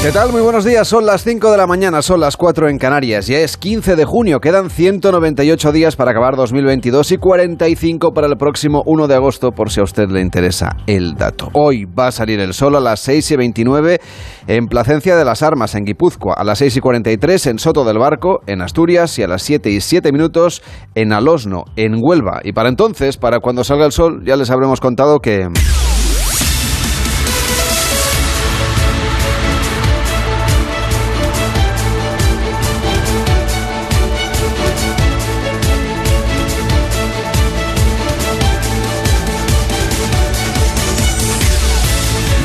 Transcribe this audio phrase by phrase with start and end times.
[0.00, 0.30] ¿Qué tal?
[0.30, 0.86] Muy buenos días.
[0.86, 3.26] Son las 5 de la mañana, son las 4 en Canarias.
[3.26, 4.38] Ya es 15 de junio.
[4.38, 9.72] Quedan 198 días para acabar 2022 y 45 para el próximo 1 de agosto, por
[9.72, 11.48] si a usted le interesa el dato.
[11.52, 14.00] Hoy va a salir el sol a las 6 y 29
[14.46, 17.98] en Placencia de las Armas, en Guipúzcoa, a las 6 y 43 en Soto del
[17.98, 20.62] Barco, en Asturias, y a las 7 y 7 minutos
[20.94, 22.40] en Alosno, en Huelva.
[22.44, 25.48] Y para entonces, para cuando salga el sol, ya les habremos contado que...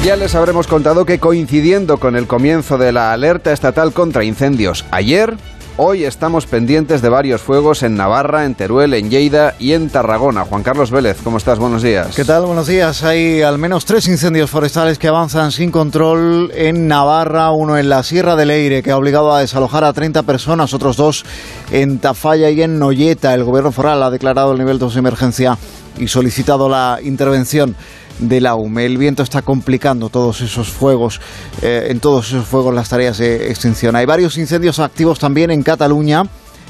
[0.04, 4.84] Ya les habremos contado que coincidiendo con el comienzo de la alerta estatal contra incendios
[4.92, 5.38] ayer,
[5.78, 10.44] hoy estamos pendientes de varios fuegos en Navarra, en Teruel, en Lleida y en Tarragona.
[10.44, 11.58] Juan Carlos Vélez, ¿cómo estás?
[11.58, 12.18] Buenos días.
[12.18, 12.46] ¿Qué tal?
[12.46, 13.02] Buenos días.
[13.04, 18.04] Hay al menos tres incendios forestales que avanzan sin control en Navarra, uno en la
[18.04, 21.24] Sierra del Eire que ha obligado a desalojar a 30 personas, otros dos
[21.72, 23.34] en Tafalla y en Noyeta.
[23.34, 25.58] El gobierno foral ha declarado el nivel 2 de emergencia
[25.98, 27.76] y solicitado la intervención
[28.20, 28.86] de la UME.
[28.86, 31.20] El viento está complicando todos esos fuegos,
[31.62, 33.96] eh, en todos esos fuegos las tareas de extinción.
[33.96, 36.24] Hay varios incendios activos también en Cataluña.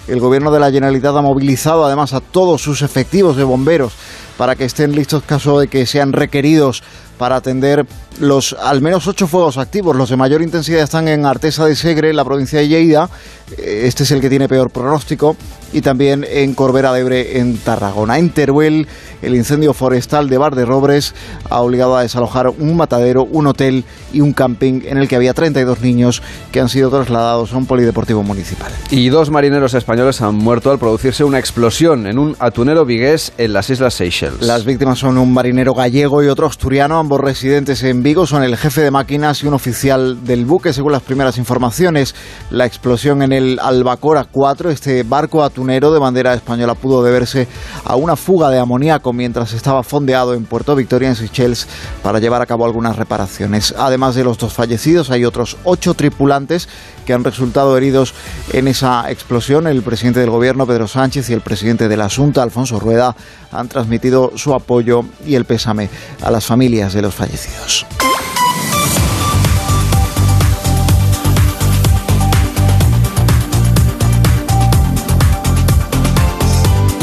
[0.07, 3.93] El gobierno de la Generalitat ha movilizado además a todos sus efectivos de bomberos
[4.37, 6.83] para que estén listos caso de que sean requeridos
[7.17, 7.85] para atender
[8.19, 9.95] los al menos ocho fuegos activos.
[9.95, 13.09] Los de mayor intensidad están en Artesa de Segre, en la provincia de Lleida.
[13.57, 15.35] Eh, este es el que tiene peor pronóstico.
[15.71, 18.19] Y también en Corbera de Ebre, en Tarragona.
[18.19, 18.87] En Teruel,
[19.23, 21.15] el incendio forestal de Bar de Robres
[21.49, 25.33] ha obligado a desalojar un matadero, un hotel y un camping en el que había
[25.33, 28.71] 32 niños que han sido trasladados a un polideportivo municipal.
[28.91, 33.53] Y dos marineros españoles han muerto al producirse una explosión en un atunero vigués en
[33.53, 34.22] las Islas Seychelles.
[34.39, 38.55] Las víctimas son un marinero gallego y otro asturiano, ambos residentes en Vigo, son el
[38.55, 42.15] jefe de máquinas y un oficial del buque, según las primeras informaciones.
[42.49, 47.47] La explosión en el Albacora 4, este barco atunero de bandera española, pudo deberse
[47.83, 51.67] a una fuga de amoníaco mientras estaba fondeado en Puerto Victoria, en Seychelles,
[52.01, 53.73] para llevar a cabo algunas reparaciones.
[53.77, 56.69] Además de los dos fallecidos, hay otros ocho tripulantes
[57.05, 58.13] que han resultado heridos
[58.53, 59.67] en esa explosión.
[59.67, 63.15] El presidente del gobierno, Pedro Sánchez, y el presidente de la Junta, Alfonso Rueda,
[63.51, 65.89] han transmitido su apoyo y el pésame
[66.21, 67.85] a las familias de los fallecidos.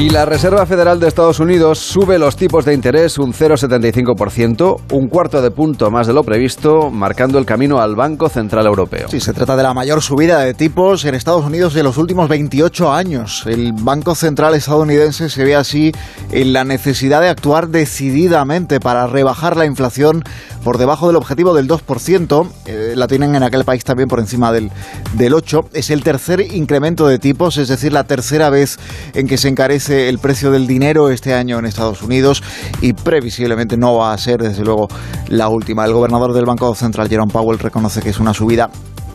[0.00, 5.08] Y la Reserva Federal de Estados Unidos sube los tipos de interés un 0,75%, un
[5.08, 9.08] cuarto de punto más de lo previsto, marcando el camino al Banco Central Europeo.
[9.10, 12.30] Sí, se trata de la mayor subida de tipos en Estados Unidos de los últimos
[12.30, 13.42] 28 años.
[13.44, 15.92] El Banco Central estadounidense se ve así
[16.32, 20.24] en la necesidad de actuar decididamente para rebajar la inflación
[20.64, 22.48] por debajo del objetivo del 2%.
[22.64, 24.70] Eh, la tienen en aquel país también por encima del,
[25.12, 25.66] del 8%.
[25.74, 28.78] Es el tercer incremento de tipos, es decir, la tercera vez
[29.12, 32.42] en que se encarece el precio del dinero este año en Estados Unidos
[32.80, 34.88] y previsiblemente no va a ser, desde luego,
[35.28, 35.84] la última.
[35.84, 38.70] El gobernador del Banco Central, Jerome Powell, reconoce que es una subida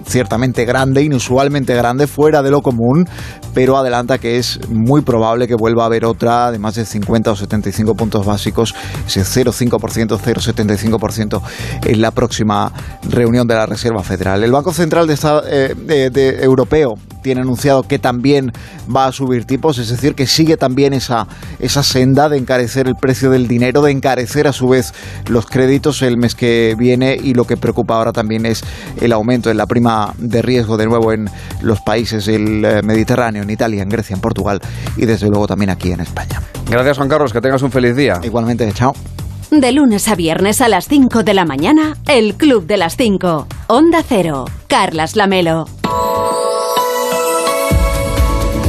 [0.07, 3.07] ciertamente grande, inusualmente grande, fuera de lo común,
[3.53, 7.31] pero adelanta que es muy probable que vuelva a haber otra de más de 50
[7.31, 8.75] o 75 puntos básicos,
[9.07, 11.41] ese 0,5%, 0,75%
[11.85, 12.71] en la próxima
[13.09, 14.43] reunión de la Reserva Federal.
[14.43, 15.17] El Banco Central de,
[15.49, 18.51] eh, de Europeo tiene anunciado que también
[18.95, 21.27] va a subir tipos, es decir, que sigue también esa,
[21.57, 24.93] esa senda de encarecer el precio del dinero, de encarecer a su vez
[25.27, 28.63] los créditos el mes que viene y lo que preocupa ahora también es
[29.01, 31.27] el aumento en la prima de riesgo de nuevo en
[31.63, 34.61] los países del eh, Mediterráneo, en Italia, en Grecia, en Portugal
[34.95, 36.43] y desde luego también aquí en España.
[36.69, 38.19] Gracias Juan Carlos, que tengas un feliz día.
[38.21, 38.93] Igualmente, chao.
[39.49, 43.47] De lunes a viernes a las 5 de la mañana, el Club de las 5.
[43.67, 44.45] Onda Cero.
[44.67, 45.65] Carlas Lamelo.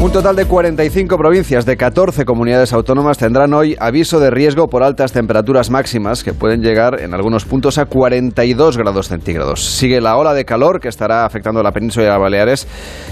[0.07, 4.85] Un total de 45 provincias de 14 comunidades autónomas tendrán hoy aviso de riesgo por
[4.85, 9.65] altas temperaturas máximas que pueden llegar en algunos puntos a 42 grados centígrados.
[9.65, 12.69] Sigue la ola de calor que estará afectando a la península y a Baleares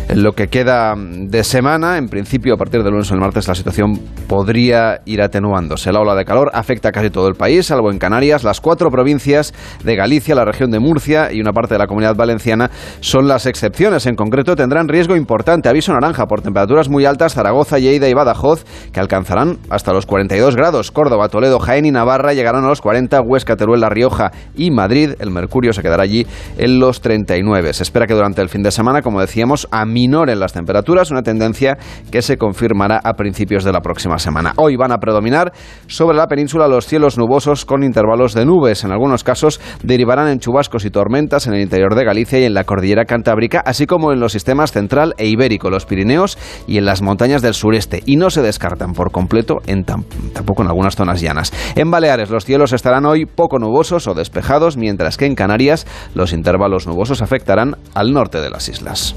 [0.08, 1.99] en lo que queda de semana.
[1.99, 3.99] En principio, a partir del lunes o el martes, la situación
[4.29, 5.91] podría ir atenuándose.
[5.91, 8.44] La ola de calor afecta a casi todo el país, salvo en Canarias.
[8.44, 9.52] Las cuatro provincias
[9.82, 12.70] de Galicia, la región de Murcia y una parte de la comunidad valenciana
[13.00, 14.06] son las excepciones.
[14.06, 15.69] En concreto, tendrán riesgo importante.
[15.69, 20.56] Aviso naranja por temperaturas muy altas Zaragoza, Lleida y Badajoz, que alcanzarán hasta los 42
[20.56, 20.90] grados.
[20.90, 25.14] Córdoba, Toledo, Jaén y Navarra llegarán a los 40, Huesca, Teruel, La Rioja y Madrid.
[25.19, 26.26] El mercurio se quedará allí
[26.58, 27.72] en los 39.
[27.72, 31.76] Se espera que durante el fin de semana, como decíamos, aminoren las temperaturas, una tendencia
[32.10, 34.52] que se confirmará a principios de la próxima semana.
[34.56, 35.52] Hoy van a predominar
[35.86, 38.84] sobre la península los cielos nubosos con intervalos de nubes.
[38.84, 42.54] En algunos casos derivarán en chubascos y tormentas en el interior de Galicia y en
[42.54, 46.87] la cordillera cantábrica, así como en los sistemas central e ibérico, los Pirineos y en
[46.87, 48.03] las montañas del sureste.
[48.06, 51.53] Y no se descartan por completo en tampoco en algunas zonas llanas.
[51.75, 56.32] En Baleares los cielos estarán hoy poco nubosos o despejados, mientras que en Canarias los
[56.32, 59.15] intervalos nubosos afectarán al norte de las islas.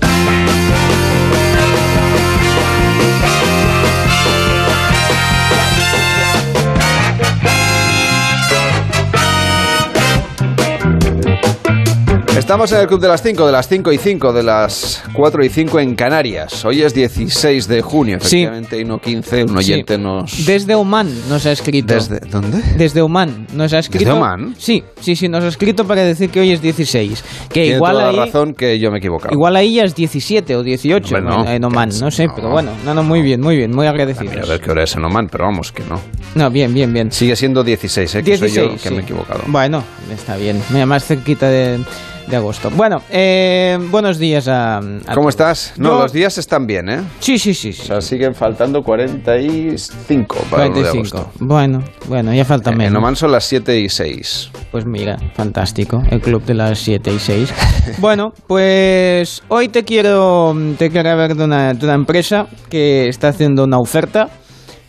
[12.38, 15.44] Estamos en el Club de las 5, de las 5 y 5, de las 4
[15.44, 16.64] y 5 en Canarias.
[16.66, 19.46] Hoy es 16 de junio, efectivamente, y no 15.
[19.46, 20.46] Un oyente nos.
[20.46, 21.96] Desde Oman nos ha escrito.
[21.96, 22.62] ¿Desde dónde?
[22.78, 24.06] Desde Oman nos ha escrito.
[24.06, 24.54] ¿Desde Oman?
[24.60, 27.24] Sí, sí, sí, nos ha escrito para decir que hoy es 16.
[27.50, 28.16] Que Tiene igual toda ahí.
[28.16, 29.34] la razón que yo me he equivocado.
[29.34, 31.50] Igual ahí ya es 17 o 18 Hombre, no.
[31.50, 32.34] en Oman, no sé, No.
[32.36, 34.48] pero bueno, no, no, muy bien, muy bien, muy A agradecidos.
[34.48, 36.00] ver qué hora es en Oman, pero vamos, que no.
[36.36, 37.12] No, bien, bien, bien.
[37.12, 38.24] Sigue siendo 16, ¿eh?
[38.24, 38.94] Que soy yo 16, que sí.
[38.94, 39.42] me he equivocado.
[39.48, 40.62] Bueno, está bien.
[40.70, 41.80] Mira, más cerquita de,
[42.28, 42.70] de agosto.
[42.72, 45.30] Bueno, eh, buenos días a, a ¿Cómo todos.
[45.30, 45.74] estás?
[45.78, 47.02] No, Yo- los días están bien, ¿eh?
[47.20, 47.70] Sí, sí, sí.
[47.70, 47.82] O sí.
[47.88, 51.18] sea, siguen faltando 45 para el 1 de 45.
[51.18, 51.32] agosto.
[51.40, 52.98] Bueno, bueno, ya falta En menos.
[52.98, 54.52] Oman son las 7 y 6.
[54.72, 57.54] Pues mira, fantástico, el club de las 7 y 6.
[58.00, 63.30] bueno, pues hoy te quiero, te quiero hablar de una, de una empresa que está
[63.30, 64.30] haciendo una oferta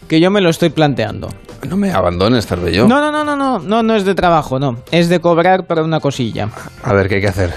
[0.09, 1.29] que yo me lo estoy planteando.
[1.69, 2.89] No me abandones, Cervello.
[2.89, 4.79] No, no, no, no, no, no, no es de trabajo, no.
[4.91, 6.49] Es de cobrar para una cosilla.
[6.83, 7.53] A ver, ¿qué hay que hacer?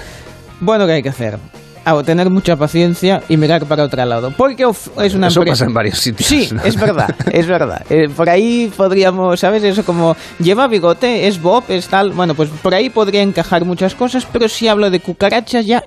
[0.59, 1.39] Bueno, ¿qué hay que hacer?
[1.83, 4.31] Ah, tener mucha paciencia y mirar para otro lado.
[4.37, 5.45] Porque es una Eso empresa...
[5.45, 6.27] pasa en varios sitios.
[6.29, 6.61] Sí, ¿no?
[6.63, 7.83] es verdad, es verdad.
[7.89, 9.63] Eh, por ahí podríamos, ¿sabes?
[9.63, 12.11] Eso como lleva bigote, es Bob, es tal.
[12.11, 15.83] Bueno, pues por ahí podría encajar muchas cosas, pero si hablo de cucarachas ya,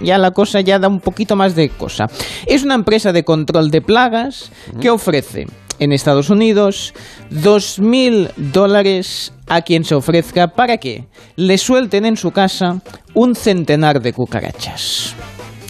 [0.00, 2.06] ya la cosa ya da un poquito más de cosa.
[2.46, 5.46] Es una empresa de control de plagas que ofrece
[5.78, 6.94] en Estados Unidos
[7.30, 11.04] 2.000 dólares a quien se ofrezca para que
[11.36, 12.80] le suelten en su casa
[13.14, 15.14] un centenar de cucarachas.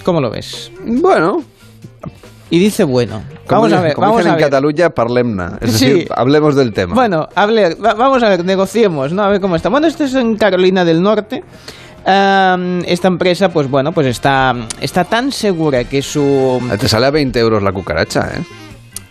[0.04, 0.70] ¿Cómo lo ves?
[0.84, 1.42] Bueno,
[2.48, 4.44] Y dice, bueno, vamos a ver, como vamos dicen a en ver.
[4.50, 5.58] Cataluña, parlemna.
[5.60, 5.86] Es Sí.
[5.90, 6.94] decir, hablemos del tema.
[6.94, 9.22] Bueno, hable- va- vamos a ver, negociemos, ¿no?
[9.24, 9.68] A ver cómo está.
[9.68, 11.42] Bueno, esto es en Carolina del Norte.
[12.04, 16.60] Esta empresa, pues bueno, pues está, está tan segura que su...
[16.78, 18.42] Te sale a 20 euros la cucaracha, ¿eh?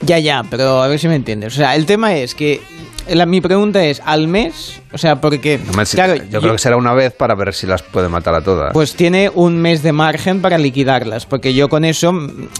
[0.01, 1.53] Ya, ya, pero a ver si me entiendes.
[1.53, 2.61] O sea, el tema es que...
[3.07, 4.81] la- mi pregunta es, ¿al mes?
[4.91, 5.57] O sea, porque...
[5.57, 8.35] No me- claro, yo creo que será una vez para ver si las puede matar
[8.35, 8.71] a todas.
[8.73, 12.11] Pues tiene un mes de margen para liquidarlas, porque yo con eso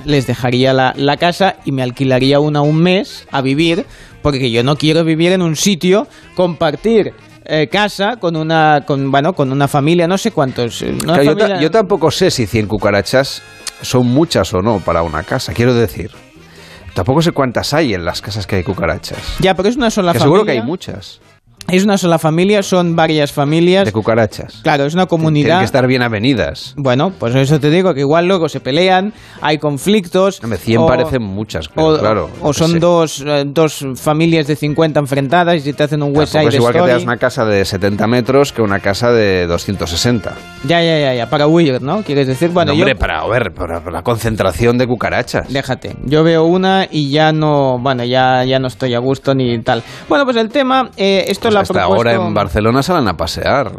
[0.05, 3.85] les dejaría la, la casa y me alquilaría una un mes a vivir,
[4.21, 7.13] porque yo no quiero vivir en un sitio, compartir
[7.45, 10.81] eh, casa con una, con, bueno, con una familia, no sé cuántos.
[10.81, 13.41] eh, Claro, yo, ta- yo tampoco sé si 100 cucarachas
[13.81, 15.53] son muchas o no para una casa.
[15.53, 16.09] Quiero decir,
[16.95, 19.19] tampoco sé cuántas hay en las casas que hay cucarachas.
[19.39, 20.25] Ya, pero es una sola Que familia.
[20.37, 21.19] seguro que hay muchas
[21.67, 23.85] Es una sola familia, son varias familias.
[23.85, 24.59] de cucarachas.
[24.61, 25.59] Claro, es una Tienen comunidad.
[25.59, 26.73] que estar bien avenidas.
[26.77, 30.39] Bueno, pues eso te digo, que igual luego se pelean, hay conflictos.
[30.43, 32.29] Hombre, 100 o- parecen muchas, pero o, claro.
[32.41, 36.33] o yo son dos, eh, dos familias de 50 enfrentadas y te hacen un West
[36.33, 36.91] Side es igual que Story.
[36.91, 40.33] te das una casa de 70 metros que una casa de 260.
[40.67, 42.03] Ya, ya, ya, ya, para huir, ¿no?
[42.03, 42.83] Quieres decir, bueno, No, yo...
[42.83, 45.51] hombre, para, a ver, para, para la concentración de cucarachas.
[45.51, 49.57] Déjate, yo veo una y ya no, bueno, ya, ya no estoy a gusto ni
[49.63, 49.81] tal.
[50.07, 51.95] Bueno, pues el tema, eh, esto hasta propuesto...
[51.95, 53.71] ahora en Barcelona salen a pasear.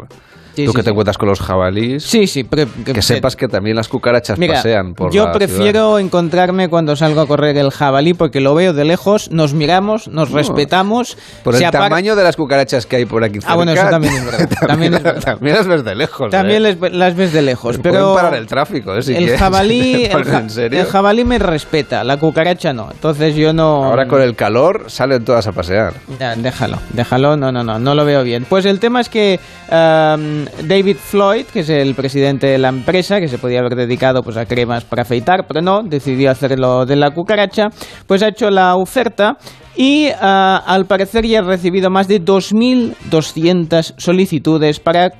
[0.57, 2.65] Sí, Tú sí, que te encuentras con los jabalís, Sí, sí, pero...
[2.83, 7.21] que sepas que también las cucarachas Mira, pasean por yo la prefiero encontrarme cuando salgo
[7.21, 11.15] a correr el jabalí porque lo veo de lejos, nos miramos, nos respetamos.
[11.43, 13.53] Por el tamaño de las cucarachas que hay por aquí cerca.
[13.53, 14.49] Ah, bueno, eso también es verdad.
[14.67, 15.21] También es verdad.
[15.23, 16.31] también las ves de lejos.
[16.31, 16.75] También ¿eh?
[16.91, 19.03] las ves de lejos, Pueden pero parar el tráfico, ¿eh?
[19.03, 19.39] Si el quieres.
[19.39, 22.89] jabalí, ¿Te el, ja- jabalí me respeta, la cucaracha no.
[22.91, 23.83] Entonces yo no.
[23.85, 25.93] Ahora con el calor salen todas a pasear.
[26.19, 28.45] Ya, déjalo, déjalo, no, no, no, no lo veo bien.
[28.49, 33.19] Pues el tema es que um, David Floyd, que es el presidente de la empresa,
[33.19, 36.95] que se podía haber dedicado pues a cremas para afeitar, pero no, decidió hacerlo de
[36.95, 37.67] la cucaracha,
[38.07, 39.37] pues ha hecho la oferta
[39.75, 45.11] y ah, al parecer ya ha recibido más de 2.200 solicitudes para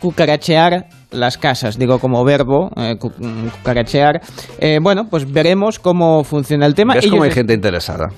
[0.00, 4.20] cucarachear las casas, digo como verbo, eh, mm, cucarachear.
[4.58, 6.94] Eh, bueno, pues veremos cómo funciona el tema.
[6.94, 8.08] ¿Ves Ellos cómo hay es- gente interesada?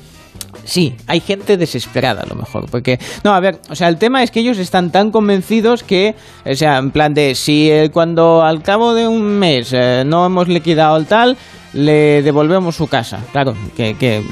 [0.68, 4.22] Sí, hay gente desesperada a lo mejor, porque no, a ver, o sea, el tema
[4.22, 8.42] es que ellos están tan convencidos que, o sea, en plan de si eh, cuando
[8.42, 11.38] al cabo de un mes eh, no hemos liquidado el tal,
[11.72, 13.18] le devolvemos su casa.
[13.32, 14.22] Claro, ¿qué, qué,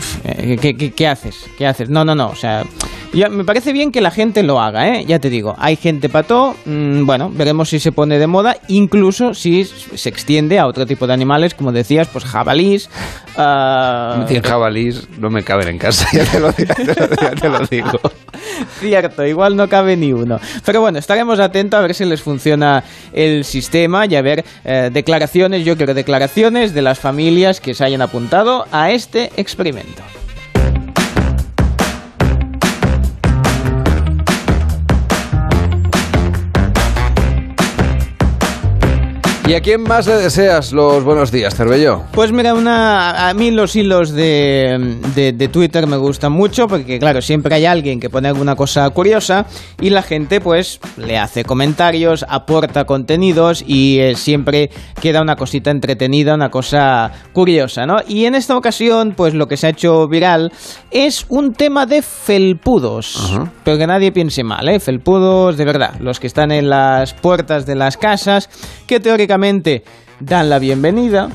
[0.60, 1.36] qué, qué haces?
[1.56, 1.88] ¿Qué haces?
[1.88, 2.64] No, no, no, o sea,
[3.12, 5.04] ya, me parece bien que la gente lo haga, ¿eh?
[5.06, 9.34] Ya te digo, hay gente pato, mm, bueno, veremos si se pone de moda, incluso
[9.34, 12.88] si se extiende a otro tipo de animales, como decías, pues jabalís.
[13.36, 14.26] Uh...
[14.26, 18.00] 100 jabalís no me caben en casa, ya te lo, digo.
[18.80, 20.38] Cierto, igual no cabe ni uno.
[20.64, 24.90] Pero bueno, estaremos atentos a ver si les funciona el sistema y a ver eh,
[24.92, 30.02] declaraciones, yo creo declaraciones de las familias que se hayan apuntado a este experimento.
[39.48, 42.02] ¿Y a quién más le deseas los buenos días, Cervello?
[42.10, 47.22] Pues mira, una, a mí los hilos de, de, Twitter me gustan mucho porque, claro,
[47.22, 49.46] siempre hay alguien que pone alguna cosa curiosa
[49.80, 54.68] y la gente, pues, le hace comentarios, aporta contenidos y eh, siempre
[55.00, 57.98] queda una cosita entretenida, una cosa curiosa, ¿no?
[58.08, 60.52] Y en esta ocasión, pues, lo que se ha hecho viral
[60.90, 63.38] es un tema de felpudos.
[63.62, 64.80] Pero que nadie piense mal, ¿eh?
[64.80, 68.50] Felpudos de verdad, los que están en las puertas de las casas,
[68.88, 69.35] que teóricamente
[70.20, 71.28] dan la bienvenida.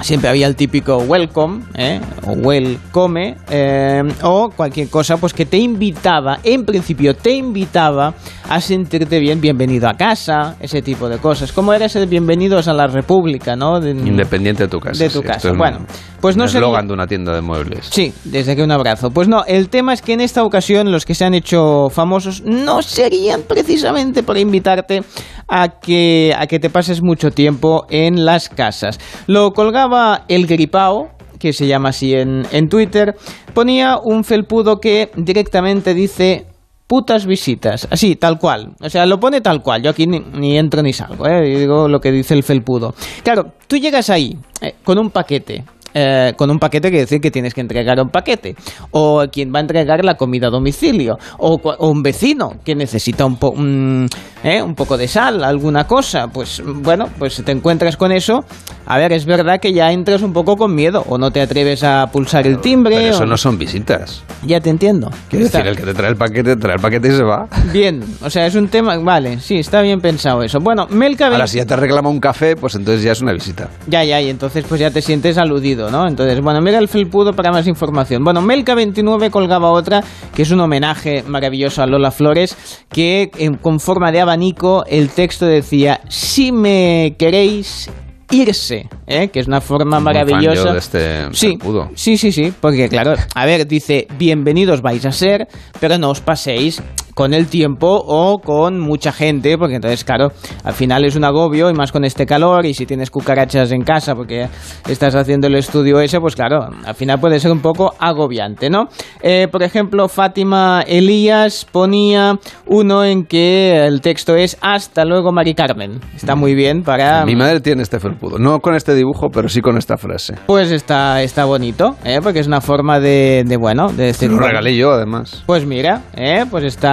[0.00, 2.00] Siempre había el típico welcome, ¿eh?
[2.24, 8.14] o welcome, eh, o cualquier cosa, pues que te invitaba, en principio te invitaba
[8.48, 11.50] a sentirte bien, bienvenido a casa, ese tipo de cosas.
[11.50, 13.84] Como eres el bienvenidos a la República, ¿no?
[13.84, 15.02] Independiente de tu casa.
[15.02, 15.52] De tu casa.
[15.52, 15.80] Bueno,
[16.20, 16.58] pues no sé.
[16.58, 17.88] eslogan de una tienda de muebles.
[17.90, 19.10] Sí, desde que un abrazo.
[19.10, 22.42] Pues no, el tema es que en esta ocasión los que se han hecho famosos
[22.44, 25.02] no serían precisamente por invitarte
[25.48, 29.00] a que, a que te pases mucho tiempo en las casas.
[29.26, 33.16] Lo colgaba el gripao, que se llama así en, en Twitter,
[33.54, 36.46] ponía un felpudo que directamente dice
[36.88, 38.72] putas visitas, así, tal cual.
[38.80, 39.82] O sea, lo pone tal cual.
[39.82, 41.42] Yo aquí ni, entro ni salgo, ¿eh?
[41.42, 42.94] digo lo que dice el felpudo.
[43.22, 45.64] Claro, tú llegas ahí eh, con un paquete
[45.94, 48.54] eh, con un paquete que decir que tienes que entregar un paquete,
[48.90, 54.08] o quien va a entregar la comida a domicilio, o, un vecino que necesita un,
[54.44, 58.44] eh, un, poco de sal, alguna cosa, pues bueno, pues te encuentras con eso.
[58.86, 61.82] A ver, es verdad que ya entras un poco con miedo, o no te atreves
[61.84, 62.96] a pulsar el timbre.
[62.96, 64.22] Pero eso no son visitas.
[64.44, 65.10] Ya te entiendo.
[65.28, 67.48] Quiero decir, el que te trae el paquete, trae el paquete y se va.
[67.72, 68.96] Bien, o sea, es un tema.
[68.98, 70.58] Vale, sí, está bien pensado eso.
[70.60, 71.26] Bueno, Melca.
[71.28, 73.68] Ahora, si ya te reclama un café, pues entonces ya es una visita.
[73.86, 75.77] Ya, ya, y entonces pues ya te sientes aludido.
[75.86, 78.24] Entonces, bueno, mira el felpudo para más información.
[78.24, 80.02] Bueno, Melka29 colgaba otra,
[80.34, 82.56] que es un homenaje maravilloso a Lola Flores,
[82.90, 83.30] que
[83.62, 87.90] con forma de abanico el texto decía, si me queréis
[88.30, 89.28] irse, ¿eh?
[89.28, 90.72] que es una forma maravillosa.
[90.72, 91.58] de este sí,
[91.94, 95.48] sí, sí, sí, porque claro, a ver, dice, bienvenidos vais a ser,
[95.80, 96.82] pero no os paséis
[97.18, 100.28] con el tiempo o con mucha gente, porque entonces, claro,
[100.62, 103.82] al final es un agobio y más con este calor y si tienes cucarachas en
[103.82, 104.46] casa porque
[104.88, 108.84] estás haciendo el estudio ese, pues claro, al final puede ser un poco agobiante, ¿no?
[109.20, 115.54] Eh, por ejemplo, Fátima Elías ponía uno en que el texto es hasta luego Mari
[115.54, 115.98] Carmen.
[116.14, 117.24] Está muy bien para...
[117.24, 120.34] Mi madre tiene este felpudo, no con este dibujo, pero sí con esta frase.
[120.46, 122.20] Pues está, está bonito, ¿eh?
[122.22, 124.30] porque es una forma de, de bueno, de decir...
[124.30, 125.42] Lo regalé yo, además.
[125.46, 126.44] Pues mira, ¿eh?
[126.50, 126.88] pues está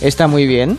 [0.00, 0.78] está, muy bien.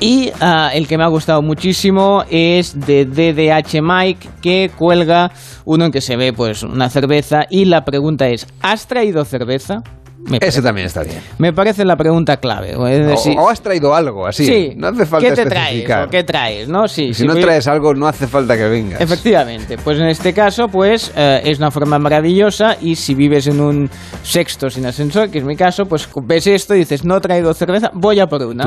[0.00, 5.30] Y ah, el que me ha gustado muchísimo es de DDH Mike, que cuelga
[5.64, 9.82] uno en que se ve pues una cerveza y la pregunta es, ¿has traído cerveza?
[10.40, 11.18] Ese también está bien.
[11.38, 12.74] Me parece la pregunta clave.
[12.76, 14.46] o, has traído algo así.
[14.46, 14.72] Sí.
[14.76, 15.84] No hace falta ¿Qué te traes?
[16.10, 16.68] ¿Qué traes?
[16.68, 16.88] ¿no?
[16.88, 19.00] Sí, si, no traes algo, no hace falta que vengas.
[19.00, 19.76] Efectivamente.
[19.78, 23.90] Pues en este caso, pues eh, es una forma maravillosa y si vives en un
[24.22, 27.90] sexto sin ascensor, que es mi caso, pues ves esto y dices, no traigo cerveza,
[27.94, 28.64] voy a por una.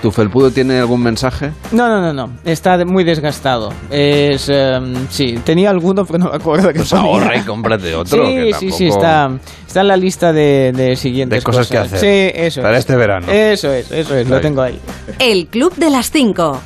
[0.00, 1.52] ¿Tu, felpudo tiene algún mensaje?
[1.72, 2.32] No, no, no, no.
[2.44, 3.70] Está muy desgastado.
[3.90, 8.26] Es, em, sí, tenía alguno, pero no me acuerdo que Pues ahorra y cómprate otro.
[8.26, 9.30] Sí, sí, sí, está,
[9.66, 11.98] está en la lista de siguientes cosas, que hacer.
[11.98, 13.26] Sí, eso Para este verano.
[13.32, 14.78] Eso es, eso es, lo tengo ahí.
[15.18, 16.60] El Club de las 5.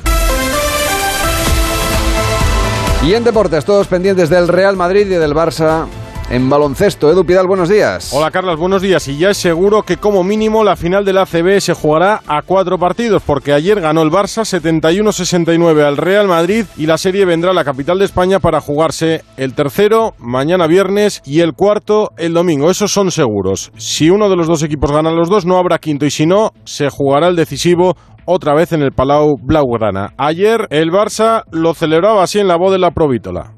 [3.07, 5.87] Y en deportes, todos pendientes del Real Madrid y del Barça
[6.31, 7.11] en baloncesto.
[7.11, 8.13] Edu Pidal, buenos días.
[8.13, 9.07] Hola Carlos, buenos días.
[9.07, 12.41] Y ya es seguro que como mínimo la final de la ACB se jugará a
[12.41, 17.51] cuatro partidos, porque ayer ganó el Barça 71-69 al Real Madrid y la serie vendrá
[17.51, 22.33] a la capital de España para jugarse el tercero mañana viernes y el cuarto el
[22.33, 22.71] domingo.
[22.71, 23.71] Esos son seguros.
[23.75, 26.53] Si uno de los dos equipos gana los dos, no habrá quinto y si no,
[26.63, 30.13] se jugará el decisivo otra vez en el Palau Blaugrana.
[30.17, 33.51] Ayer el Barça lo celebraba así en la voz de la Provítola.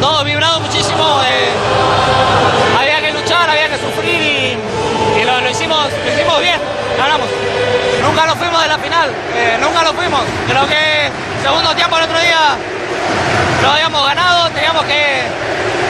[0.00, 1.20] No, vibrado muchísimo.
[1.24, 1.50] Eh,
[2.78, 6.60] había que luchar, había que sufrir y, lo, hicimos, hicimos bien,
[6.96, 7.28] ganamos.
[8.02, 10.20] Nunca lo fuimos de la final, eh, nunca lo fuimos.
[10.48, 11.10] Creo que
[11.42, 12.56] segundo tiempo el otro día
[13.62, 15.22] lo habíamos ganado, teníamos que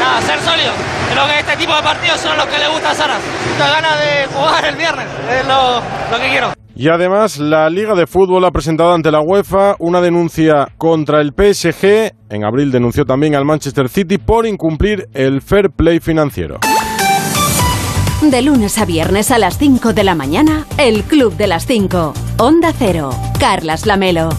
[0.00, 0.74] nada, ser sólidos.
[1.12, 3.20] Creo que este tipo de partidos son los que le gusta a Saras.
[3.52, 6.52] Muchas ganas de jugar el viernes, es lo, lo que quiero.
[6.80, 11.34] Y además, la Liga de Fútbol ha presentado ante la UEFA una denuncia contra el
[11.36, 12.14] PSG.
[12.30, 16.58] En abril denunció también al Manchester City por incumplir el fair play financiero.
[18.22, 22.14] De lunes a viernes a las 5 de la mañana, el Club de las 5.
[22.38, 23.10] Onda Cero.
[23.38, 24.30] Carlas Lamelo.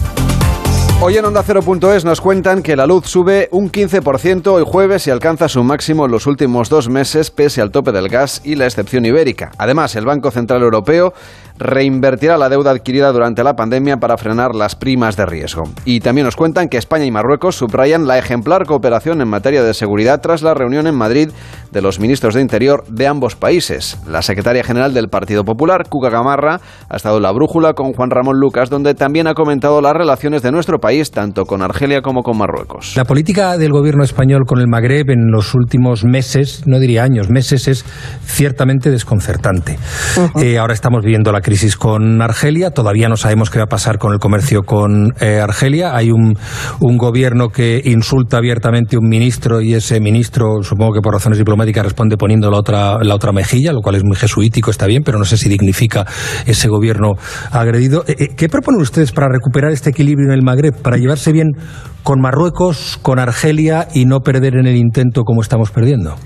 [1.04, 5.10] Hoy en Onda Cero.es nos cuentan que la luz sube un 15% hoy jueves y
[5.10, 8.66] alcanza su máximo en los últimos dos meses pese al tope del gas y la
[8.66, 9.50] excepción ibérica.
[9.58, 11.12] Además, el Banco Central Europeo
[11.62, 15.64] reinvertirá la deuda adquirida durante la pandemia para frenar las primas de riesgo.
[15.84, 19.74] Y también nos cuentan que España y Marruecos subrayan la ejemplar cooperación en materia de
[19.74, 21.30] seguridad tras la reunión en Madrid
[21.70, 23.98] de los ministros de Interior de ambos países.
[24.06, 28.10] La secretaria general del Partido Popular, Cuca Gamarra, ha estado en la brújula con Juan
[28.10, 32.22] Ramón Lucas, donde también ha comentado las relaciones de nuestro país tanto con Argelia como
[32.22, 32.94] con Marruecos.
[32.96, 37.30] La política del gobierno español con el Magreb en los últimos meses, no diría años,
[37.30, 37.84] meses, es
[38.24, 39.78] ciertamente desconcertante.
[40.42, 42.70] eh, ahora estamos viviendo la crisis con Argelia.
[42.70, 45.94] Todavía no sabemos qué va a pasar con el comercio con eh, Argelia.
[45.94, 46.34] Hay un,
[46.80, 51.38] un, gobierno que insulta abiertamente a un ministro y ese ministro, supongo que por razones
[51.38, 55.02] diplomáticas, responde poniendo la otra, la otra mejilla, lo cual es muy jesuítico, está bien,
[55.04, 56.06] pero no sé si dignifica
[56.46, 57.12] ese gobierno
[57.50, 58.02] agredido.
[58.06, 61.50] Eh, ¿Qué proponen ustedes para recuperar este equilibrio en el Magreb, para llevarse bien
[62.02, 66.16] con Marruecos, con Argelia y no perder en el intento como estamos perdiendo?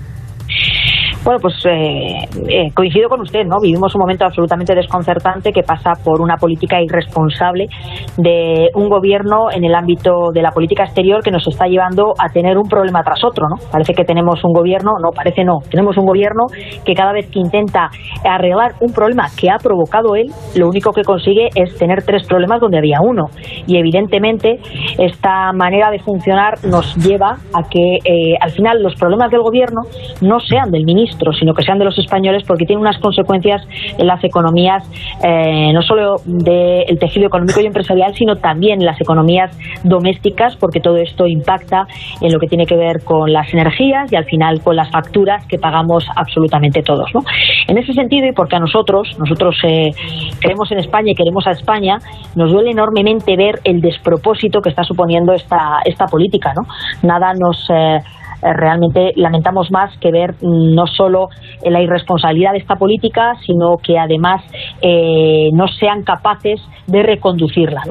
[1.27, 3.57] Bueno, pues eh, eh, coincido con usted, ¿no?
[3.61, 7.67] Vivimos un momento absolutamente desconcertante que pasa por una política irresponsable
[8.15, 12.29] de un gobierno en el ámbito de la política exterior que nos está llevando a
[12.29, 13.57] tener un problema tras otro, ¿no?
[13.69, 16.45] Parece que tenemos un gobierno, no, parece no, tenemos un gobierno
[16.85, 17.89] que cada vez que intenta
[18.23, 22.61] arreglar un problema que ha provocado él, lo único que consigue es tener tres problemas
[22.61, 23.25] donde había uno.
[23.67, 24.61] Y evidentemente
[24.97, 29.81] esta manera de funcionar nos lleva a que eh, al final los problemas del gobierno
[30.21, 33.61] no sean del ministro, sino que sean de los españoles, porque tiene unas consecuencias
[33.97, 34.83] en las economías,
[35.23, 40.79] eh, no solo del tejido económico y empresarial, sino también en las economías domésticas, porque
[40.79, 41.87] todo esto impacta
[42.21, 45.45] en lo que tiene que ver con las energías y al final con las facturas
[45.47, 47.09] que pagamos absolutamente todos.
[47.13, 47.21] ¿no?
[47.67, 49.91] En ese sentido, y porque a nosotros, nosotros eh,
[50.39, 51.97] creemos en España y queremos a España,
[52.35, 56.53] nos duele enormemente ver el despropósito que está suponiendo esta, esta política.
[56.55, 56.63] ¿no?
[57.07, 57.67] Nada nos.
[57.69, 57.99] Eh,
[58.41, 61.29] realmente lamentamos más que ver no solo
[61.63, 64.41] la irresponsabilidad de esta política, sino que además
[64.81, 67.83] eh, no sean capaces de reconducirla.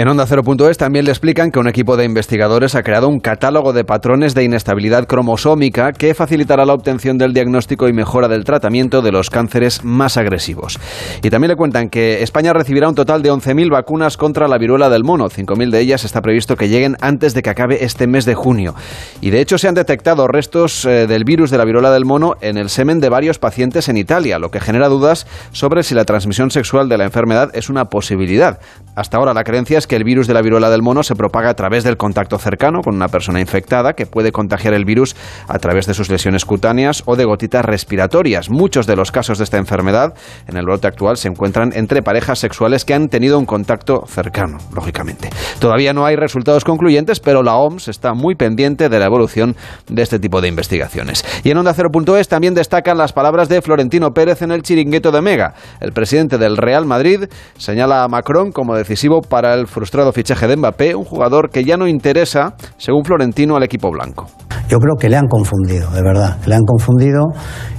[0.00, 3.74] En Onda 0.es también le explican que un equipo de investigadores ha creado un catálogo
[3.74, 9.02] de patrones de inestabilidad cromosómica que facilitará la obtención del diagnóstico y mejora del tratamiento
[9.02, 10.78] de los cánceres más agresivos.
[11.22, 14.88] Y también le cuentan que España recibirá un total de 11.000 vacunas contra la viruela
[14.88, 15.28] del mono.
[15.28, 18.74] 5.000 de ellas está previsto que lleguen antes de que acabe este mes de junio.
[19.20, 22.36] Y de hecho se han detectado restos eh, del virus de la viruela del mono
[22.40, 26.06] en el semen de varios pacientes en Italia, lo que genera dudas sobre si la
[26.06, 28.60] transmisión sexual de la enfermedad es una posibilidad.
[28.96, 31.50] Hasta ahora la creencia es que el virus de la viruela del mono se propaga
[31.50, 35.16] a través del contacto cercano con una persona infectada que puede contagiar el virus
[35.48, 38.50] a través de sus lesiones cutáneas o de gotitas respiratorias.
[38.50, 40.14] Muchos de los casos de esta enfermedad
[40.46, 44.58] en el brote actual se encuentran entre parejas sexuales que han tenido un contacto cercano,
[44.72, 45.28] lógicamente.
[45.58, 49.56] Todavía no hay resultados concluyentes, pero la OMS está muy pendiente de la evolución
[49.88, 51.24] de este tipo de investigaciones.
[51.42, 55.20] Y en Onda 0.es también destacan las palabras de Florentino Pérez en el chiringuito de
[55.20, 55.54] Mega.
[55.80, 57.24] El presidente del Real Madrid
[57.58, 61.76] señala a Macron como decisivo para el frustrado fichaje de Mbappé, un jugador que ya
[61.76, 64.26] no interesa, según Florentino, al equipo blanco.
[64.68, 67.24] Yo creo que le han confundido, de verdad, le han confundido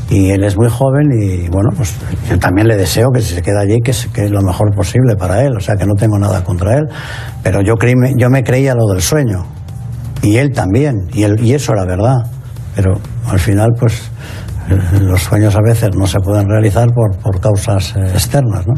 [0.10, 1.96] y él es muy joven y bueno, pues
[2.30, 5.44] yo también le deseo que si se queda allí que, es lo mejor posible para
[5.44, 6.84] él, o sea que no tengo nada contra él,
[7.44, 9.46] pero yo, creí, yo me creía lo del sueño.
[10.22, 12.18] Y él también, y, él, y eso era verdad,
[12.76, 12.96] pero
[13.28, 14.12] al final pues
[15.02, 18.74] los sueños a veces no se pueden realizar por, por causas externas, ¿no?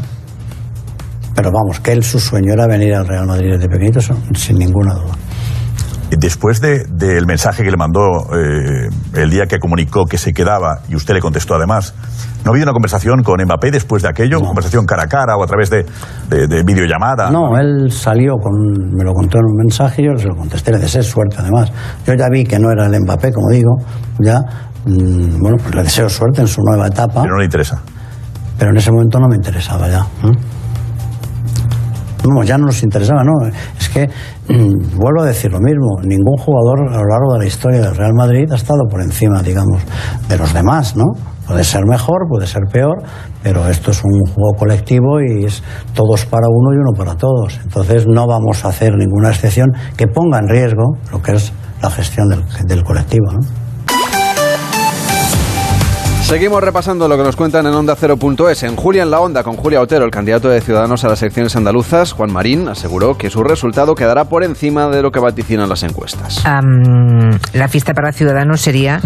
[1.34, 4.00] Pero vamos, que él su sueño era venir al Real Madrid desde pequeñito,
[4.34, 5.14] sin ninguna duda.
[6.10, 8.00] Después del de, mensaje que le mandó
[8.36, 11.94] eh, el día que comunicó que se quedaba, y usted le contestó además,
[12.44, 14.38] ¿no ha habido una conversación con Mbappé después de aquello?
[14.38, 14.46] No.
[14.46, 15.84] ¿Conversación cara a cara o a través de,
[16.28, 17.30] de, de, videollamada?
[17.30, 18.52] No, él salió, con,
[18.92, 21.72] me lo contó en un mensaje y yo se lo contesté, le deseé suerte además.
[22.06, 23.72] Yo ya vi que no era el Mbappé, como digo,
[24.20, 24.38] ya,
[24.86, 27.22] mmm, bueno, pues le deseo suerte en su nueva etapa.
[27.22, 27.80] Pero no le interesa.
[28.58, 30.00] Pero en ese momento no me interesaba ya.
[30.00, 30.53] ¿eh?
[32.44, 33.32] Ya no nos interesaba, no.
[33.78, 34.08] Es que,
[34.48, 37.94] mmm, vuelvo a decir lo mismo, ningún jugador a lo largo de la historia del
[37.94, 39.82] Real Madrid ha estado por encima, digamos,
[40.28, 41.04] de los demás, ¿no?
[41.46, 43.02] Puede ser mejor, puede ser peor,
[43.42, 47.60] pero esto es un juego colectivo y es todos para uno y uno para todos.
[47.62, 51.90] Entonces no vamos a hacer ninguna excepción que ponga en riesgo lo que es la
[51.90, 53.26] gestión del, del colectivo.
[53.32, 53.63] ¿no?
[56.24, 58.62] Seguimos repasando lo que nos cuentan en Onda 0.es.
[58.62, 61.54] En Julia en la Onda, con Julia Otero, el candidato de Ciudadanos a las elecciones
[61.54, 65.82] andaluzas, Juan Marín, aseguró que su resultado quedará por encima de lo que vaticinan las
[65.82, 66.42] encuestas.
[67.52, 69.02] la fiesta para Ciudadanos sería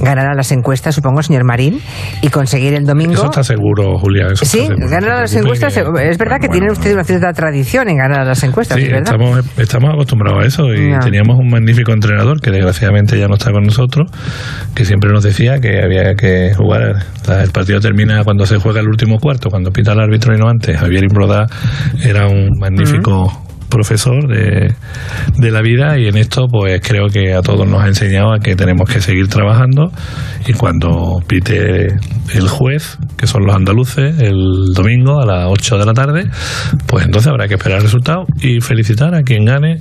[0.00, 1.78] ganar a las encuestas, supongo, señor Marín,
[2.22, 3.12] y conseguir el domingo.
[3.12, 4.28] Eso está seguro, Julia.
[4.34, 5.76] sí, ganar a las encuestas.
[5.76, 8.78] Es verdad que tiene usted una cierta tradición en ganar a las encuestas.
[8.78, 13.34] Sí, estamos, estamos acostumbrados a eso y teníamos un magnífico entrenador que desgraciadamente ya no
[13.34, 14.10] está con nosotros,
[14.74, 16.54] que siempre nos decía que había que
[17.28, 20.48] El partido termina cuando se juega el último cuarto, cuando pita el árbitro y no
[20.48, 20.78] antes.
[20.78, 21.46] Javier Imbroda
[22.02, 23.41] era un magnífico
[23.72, 24.74] profesor de,
[25.38, 28.38] de, la vida y en esto pues creo que a todos nos ha enseñado a
[28.38, 29.90] que tenemos que seguir trabajando
[30.46, 31.86] y cuando pite
[32.34, 36.30] el juez, que son los andaluces, el domingo a las 8 de la tarde,
[36.86, 39.80] pues entonces habrá que esperar el resultado y felicitar a quien gane,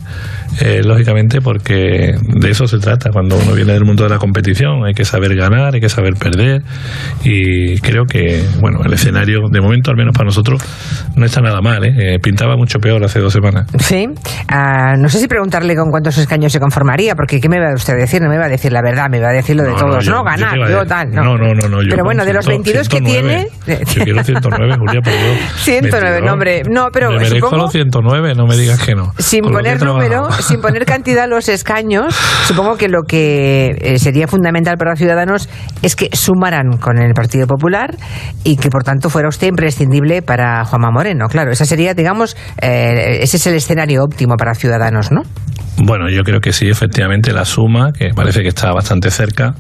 [0.60, 4.86] eh, lógicamente porque de eso se trata cuando uno viene del mundo de la competición,
[4.86, 6.64] hay que saber ganar, hay que saber perder
[7.24, 10.62] y creo que, bueno, el escenario de momento, al menos para nosotros,
[11.16, 12.16] no está nada mal, ¿eh?
[12.16, 13.68] Eh, pintaba mucho peor hace dos semanas.
[13.82, 14.08] Sí.
[14.48, 17.74] Ah, no sé si preguntarle con cuántos escaños se conformaría, porque ¿qué me va a
[17.74, 18.22] usted a decir?
[18.22, 20.08] No me va a decir la verdad, me va a decir lo de todos.
[20.08, 21.10] No, ganar, yo, tal.
[21.12, 21.68] No, no, no.
[21.68, 23.48] no pero bueno, de los 22 que tiene.
[23.66, 25.38] Yo quiero 109, Julia, por Dios.
[25.56, 26.62] 109, no, hombre.
[26.70, 27.12] No, pero.
[27.12, 29.14] Me supongo, los 109, no me digas que no.
[29.18, 32.16] Sin poner número, sin poner cantidad a los escaños,
[32.46, 35.50] supongo que lo que eh, sería fundamental para los ciudadanos
[35.82, 37.96] es que sumaran con el Partido Popular
[38.44, 41.28] y que por tanto fuera usted imprescindible para Juanma Moreno.
[41.28, 43.71] Claro, esa sería, digamos, eh, ese es el escenario
[44.04, 45.22] óptimo para Ciudadanos, ¿no?
[45.78, 49.54] Bueno, yo creo que sí, efectivamente, la suma, que parece que está bastante cerca,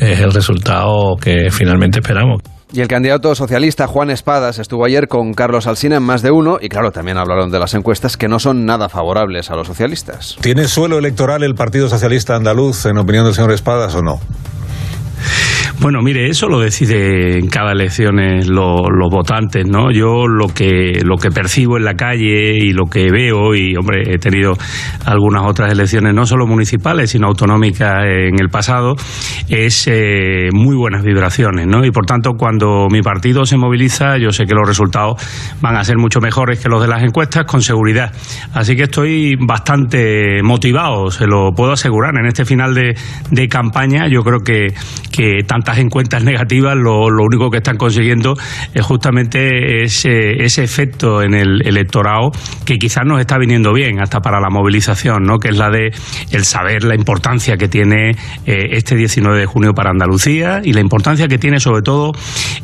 [0.00, 2.42] es el resultado que finalmente esperamos.
[2.72, 6.58] Y el candidato socialista Juan Espadas estuvo ayer con Carlos Alsina en más de uno
[6.60, 10.36] y claro, también hablaron de las encuestas que no son nada favorables a los socialistas.
[10.40, 14.20] ¿Tiene suelo electoral el Partido Socialista Andaluz en opinión del señor Espadas o no?
[15.80, 18.16] Bueno, mire, eso lo decide en cada elección
[18.46, 19.90] los, votantes, ¿no?
[19.90, 24.02] Yo lo que, lo que percibo en la calle y lo que veo, y hombre,
[24.12, 24.52] he tenido
[25.06, 28.94] algunas otras elecciones, no solo municipales, sino autonómicas en el pasado,
[29.48, 31.82] es eh, muy buenas vibraciones, ¿no?
[31.82, 35.14] Y por tanto, cuando mi partido se moviliza, yo sé que los resultados
[35.62, 38.12] van a ser mucho mejores que los de las encuestas, con seguridad.
[38.52, 42.14] Así que estoy bastante motivado, se lo puedo asegurar.
[42.18, 42.94] En este final de,
[43.30, 44.74] de campaña, yo creo que,
[45.10, 45.38] que
[45.70, 48.34] tantas encuestas negativas lo, único que están consiguiendo
[48.74, 52.30] es justamente ese, ese efecto en el electorado
[52.64, 55.38] que quizás nos está viniendo bien hasta para la movilización, ¿no?
[55.38, 55.92] que es la de
[56.32, 58.10] el saber la importancia que tiene
[58.46, 62.12] eh, este 19 de junio para Andalucía y la importancia que tiene sobre todo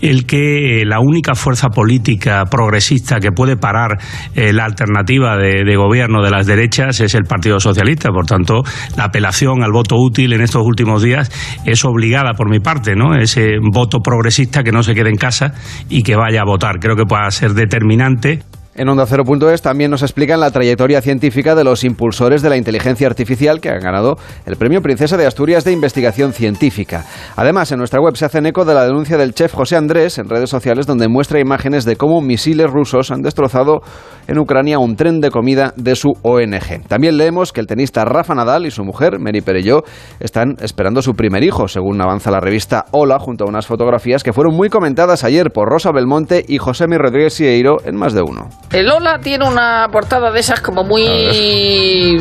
[0.01, 3.99] el que la única fuerza política progresista que puede parar
[4.35, 8.11] eh, la alternativa de, de gobierno de las derechas es el Partido Socialista.
[8.11, 8.63] Por tanto,
[8.97, 11.31] la apelación al voto útil en estos últimos días
[11.65, 13.15] es obligada por mi parte, ¿no?
[13.15, 15.55] Ese voto progresista que no se quede en casa
[15.89, 16.81] y que vaya a votar.
[16.81, 18.43] Creo que pueda ser determinante.
[18.79, 23.07] En Onda 0.es también nos explican la trayectoria científica de los impulsores de la inteligencia
[23.07, 27.07] artificial que han ganado el Premio Princesa de Asturias de Investigación Científica.
[27.37, 30.29] Además, en nuestra web se hacen eco de la denuncia del chef José Andrés en
[30.29, 33.81] redes sociales donde muestra imágenes de cómo misiles rusos han destrozado
[34.27, 36.87] en Ucrania un tren de comida de su ONG.
[36.87, 39.85] También leemos que el tenista Rafa Nadal y su mujer, Mary Perelló,
[40.21, 44.35] están esperando su primer hijo, según avanza la revista Hola, junto a unas fotografías que
[44.35, 48.21] fueron muy comentadas ayer por Rosa Belmonte y José Mi Rodríguez Sieiro en más de
[48.21, 48.51] uno.
[48.73, 52.19] El Hola tiene una portada de esas como muy...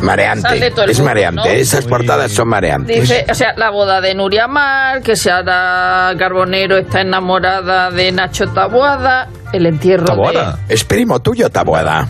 [0.00, 3.00] Mareante, es mareante, esas portadas son mareantes.
[3.00, 8.46] Dice, o sea, la boda de Nuria Mar, que Sara Carbonero está enamorada de Nacho
[8.46, 10.58] Taboada, el entierro ¿Taboada?
[10.68, 12.06] Es primo tuyo, Taboada.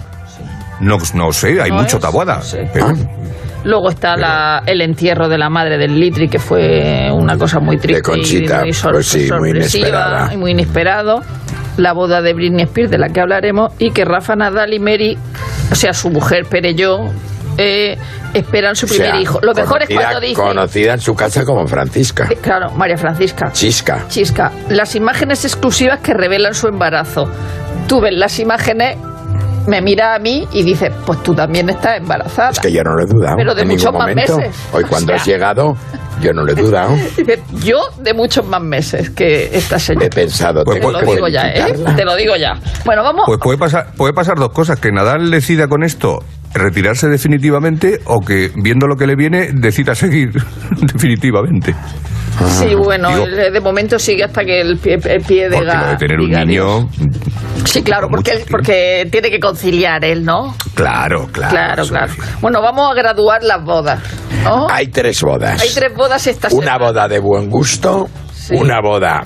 [0.80, 2.40] No, no sé, hay mucho Taboada.
[2.80, 2.92] Ah.
[3.64, 7.78] Luego está la, el entierro de la madre del Litri, que fue una cosa muy
[7.78, 10.34] triste y muy, pues muy inesperada.
[10.34, 11.22] y muy inesperado.
[11.76, 15.18] La boda de Britney Spears, de la que hablaremos, y que Rafa Nadal y Mary,
[15.70, 16.98] o sea, su mujer Pereyó,
[17.58, 17.96] eh,
[18.34, 19.40] esperan su primer hijo.
[19.42, 20.34] Lo mejor es cuando dice...
[20.34, 22.26] Conocida en su casa como Francisca.
[22.30, 23.52] Eh, claro, María Francisca.
[23.52, 24.06] Chisca.
[24.08, 24.52] Chisca.
[24.68, 27.30] Las imágenes exclusivas que revelan su embarazo.
[27.88, 28.96] Tú ves las imágenes
[29.66, 32.50] me mira a mí y dice, pues tú también estás embarazada.
[32.50, 33.36] Es que yo no lo he dudado.
[33.36, 34.70] Pero de muchos más meses.
[34.72, 35.74] Hoy cuando has llegado,
[36.20, 36.94] yo no lo he dudado.
[37.64, 40.06] yo de muchos más meses que esta señora.
[40.06, 40.64] He pensado.
[40.64, 41.74] Pues, te lo digo ya, ¿eh?
[41.96, 42.54] Te lo digo ya.
[42.84, 43.24] Bueno, vamos.
[43.26, 44.78] Pues puede pasar, puede pasar dos cosas.
[44.80, 46.20] Que Nadal decida con esto
[46.54, 50.32] retirarse definitivamente o que, viendo lo que le viene, decida seguir
[50.92, 51.74] definitivamente.
[52.48, 56.30] Sí, bueno, de momento sigue hasta que el pie, el pie de, de tener un
[56.30, 56.88] niño.
[57.64, 60.54] Sí, claro, porque, porque tiene que conciliar él, ¿no?
[60.74, 61.50] Claro, claro.
[61.50, 62.12] Claro, claro.
[62.40, 64.00] Bueno, vamos a graduar las bodas.
[64.42, 64.66] ¿no?
[64.68, 65.60] Hay tres bodas.
[65.60, 68.08] Hay tres bodas esta Una boda de buen gusto,
[68.50, 69.22] una boda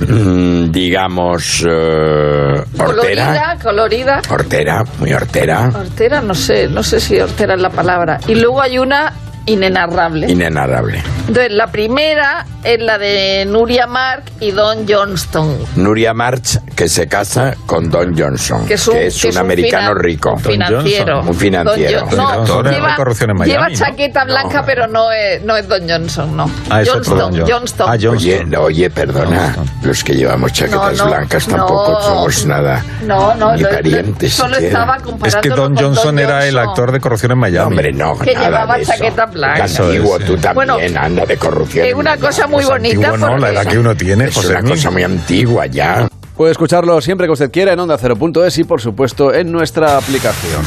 [0.00, 4.20] mm, digamos, eh, colorida, colorida.
[4.28, 5.70] Hortera, muy hortera.
[5.74, 8.18] Hortera, no sé, no sé si hortera es la palabra.
[8.26, 9.12] Y luego hay una
[9.46, 10.30] inenarrable.
[10.30, 11.02] Inenarrable.
[11.28, 15.56] Entonces, la primera es la de Nuria Mark y Don Johnston.
[15.76, 20.32] Nuria March, que se casa con Don Johnson, que es un, americano rico.
[20.32, 21.20] Un financiero.
[21.20, 22.06] Un financiero.
[22.10, 22.96] no, lleva,
[23.44, 26.50] lleva chaqueta blanca, pero no es, no es Don Johnson, no.
[26.70, 27.88] Ah, Johnston, Johnston.
[27.88, 32.84] Ah, Oye, oye, perdona, los que llevamos chaquetas blancas tampoco somos nada.
[33.04, 34.32] No, no, ni parientes.
[34.32, 37.66] Solo estaba Es que Don Johnson era el actor de corrupción en Miami.
[37.66, 38.92] hombre, no, que nada llevaba de eso.
[38.92, 39.35] chaqueta blanca.
[39.44, 41.86] Antiguo, tú también, anda de corrupción.
[41.86, 43.08] Es una cosa muy bonita.
[43.08, 44.26] Antiguo no, la edad que uno tiene.
[44.26, 46.08] Es una cosa muy antigua ya.
[46.36, 50.62] Puede escucharlo siempre que usted quiera en onda 0.es y por supuesto en nuestra aplicación.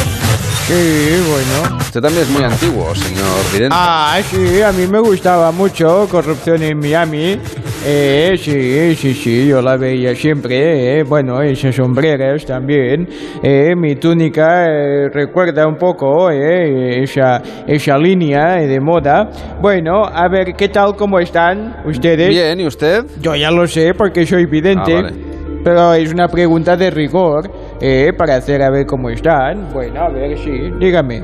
[0.70, 1.78] Sí, bueno.
[1.80, 3.76] Usted también es muy antiguo, señor Vidente.
[3.76, 7.40] Ah, sí, a mí me gustaba mucho Corrupción en Miami.
[7.84, 11.00] Eh, sí, sí, sí, yo la veía siempre.
[11.00, 13.10] Eh, bueno, esas sombreras también.
[13.42, 19.28] Eh, mi túnica eh, recuerda un poco eh, esa, esa línea de moda.
[19.60, 22.30] Bueno, a ver, ¿qué tal, cómo están ustedes?
[22.30, 23.06] Bien, ¿y usted?
[23.20, 24.96] Yo ya lo sé porque soy vidente.
[24.96, 25.30] Ah, vale.
[25.64, 29.72] Pero es una pregunta de rigor, eh, para hacer a ver cómo están.
[29.74, 31.24] Bueno, a ver, sí, dígame.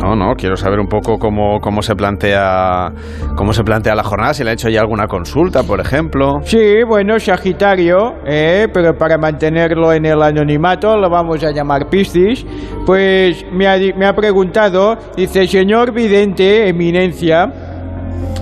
[0.00, 2.90] No, no, quiero saber un poco cómo, cómo se plantea
[3.36, 6.40] cómo se plantea la jornada, si le ha hecho ya alguna consulta, por ejemplo.
[6.42, 12.44] Sí, bueno, Sagitario, eh, pero para mantenerlo en el anonimato lo vamos a llamar Piscis.
[12.84, 17.73] Pues me ha, me ha preguntado, dice, señor vidente, eminencia.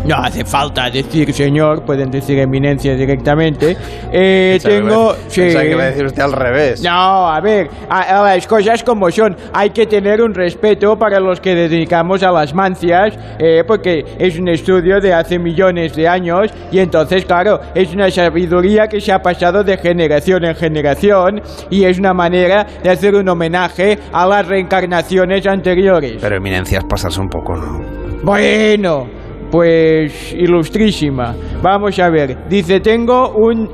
[0.04, 3.76] No hace falta decir señor, pueden decir eminencia directamente.
[4.12, 5.14] Eh, tengo...
[5.32, 6.82] pensaba que iba a decir usted al revés.
[6.82, 9.36] No, a ver, a- a las cosas como son.
[9.52, 14.36] Hay que tener un respeto para los que dedicamos a las mancias, eh, porque es
[14.40, 19.12] un estudio de hace millones de años y entonces, claro, es una sabiduría que se
[19.12, 24.26] ha pasado de generación en generación y es una manera de hacer un homenaje a
[24.26, 26.16] las reencarnaciones anteriores.
[26.20, 27.80] Pero eminencias pasarse un poco, ¿no?
[28.24, 29.06] Bueno,
[29.52, 31.36] pues ilustrísima.
[31.62, 32.48] Vamos a ver.
[32.48, 33.68] Dice, tengo un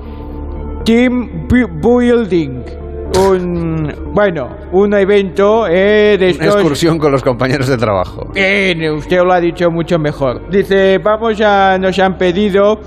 [0.85, 2.63] team bu- building.
[3.19, 8.27] Un, bueno, un evento eh, de Una excursión con los compañeros de trabajo.
[8.35, 10.49] Bien, usted lo ha dicho mucho mejor.
[10.51, 12.79] Dice, vamos a, nos han pedido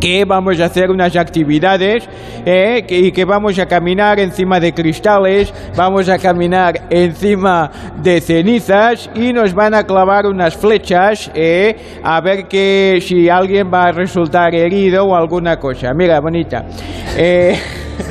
[0.00, 2.08] que vamos a hacer unas actividades
[2.44, 7.70] eh, que- y que vamos a caminar encima de cristales, vamos a caminar encima
[8.02, 13.70] de cenizas y nos van a clavar unas flechas eh, a ver que si alguien
[13.72, 15.92] va a resultar herido o alguna cosa.
[15.94, 16.64] Mira, bonita.
[17.16, 17.56] Eh,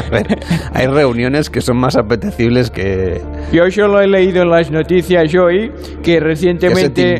[0.07, 0.39] A ver,
[0.73, 3.21] hay reuniones que son más apetecibles que,
[3.51, 5.71] yo solo he leído en las noticias hoy
[6.01, 7.13] que recientemente.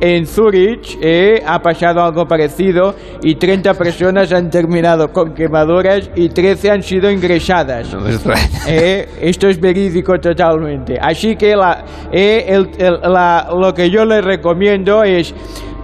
[0.00, 3.89] En Zurich eh, ha pasado algo parecido y 30 personas
[4.32, 7.92] han terminado con quemaduras y 13 han sido ingresadas.
[7.92, 8.00] No.
[8.66, 10.98] Eh, esto es verídico totalmente.
[11.00, 15.34] Así que la, eh, el- el- la- lo que yo le recomiendo es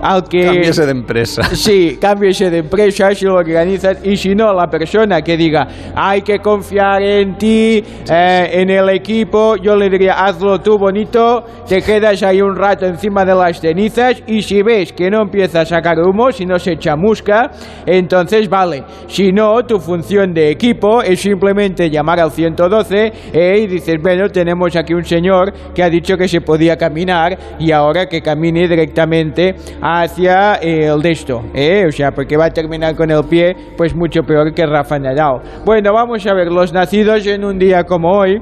[0.06, 0.44] al que...
[0.44, 1.42] Cámbiese de empresa.
[1.56, 6.22] Sí, cámbiese de empresa si lo organizas y si no, la persona que diga hay
[6.22, 11.82] que confiar en ti, eh, en el equipo, yo le diría hazlo tú bonito, te
[11.82, 15.64] quedas ahí un rato encima de las cenizas y si ves que no empieza a
[15.64, 17.50] sacar humo, si no se chamusca,
[17.84, 18.84] entonces vale.
[19.08, 24.28] Si no, tu función de equipo es simplemente llamar al 112 eh, y dices, bueno,
[24.28, 28.68] tenemos aquí un señor que ha dicho que se podía caminar y ahora que camine
[28.68, 29.54] directamente
[30.02, 31.84] hacia el de esto, ¿eh?
[31.88, 35.40] o sea, porque va a terminar con el pie, pues mucho peor que Rafa Nadal.
[35.64, 38.40] Bueno, vamos a ver, los nacidos en un día como hoy,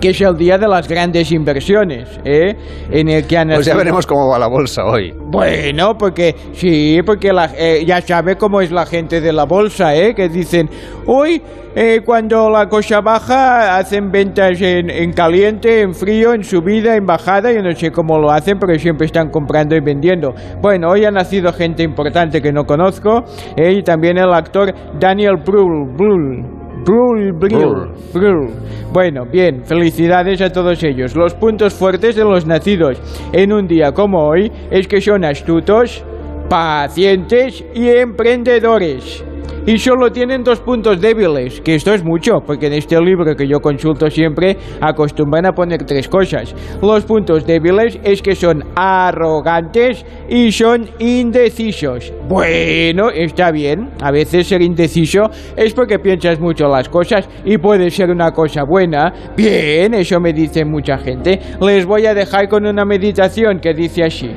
[0.00, 2.56] que es el día de las grandes inversiones, ¿eh?
[2.90, 5.14] en el que han Pues ya veremos cómo va la bolsa hoy.
[5.26, 9.94] bueno, porque sí, porque la- eh, ya sabe cómo es la gente de la bolsa,
[9.94, 10.12] ¿eh?
[10.14, 10.68] Que dicen,
[11.06, 11.40] hoy
[11.74, 17.06] eh, cuando la cosa baja hacen ventas en, en caliente, en frío, en subida, en
[17.06, 20.34] bajada, yo no sé cómo lo hacen, pero siempre están comprando y vendiendo.
[20.60, 23.24] Bueno, hoy ha nacido gente importante que no conozco,
[23.56, 23.72] ¿eh?
[23.72, 26.44] y también el actor Daniel Brühl, Brühl,
[26.84, 28.50] Brühl, Brühl, Brühl.
[28.92, 31.14] Bueno, bien, felicidades a todos ellos.
[31.14, 33.00] Los puntos fuertes de los nacidos
[33.32, 36.04] en un día como hoy es que son astutos,
[36.48, 39.24] pacientes y emprendedores.
[39.64, 43.46] Y solo tienen dos puntos débiles, que esto es mucho, porque en este libro que
[43.46, 46.54] yo consulto siempre acostumbran a poner tres cosas.
[46.82, 52.12] Los puntos débiles es que son arrogantes y son indecisos.
[52.28, 57.90] Bueno, está bien, a veces ser indeciso es porque piensas mucho las cosas y puede
[57.90, 59.12] ser una cosa buena.
[59.36, 61.38] Bien, eso me dice mucha gente.
[61.60, 64.30] Les voy a dejar con una meditación que dice así.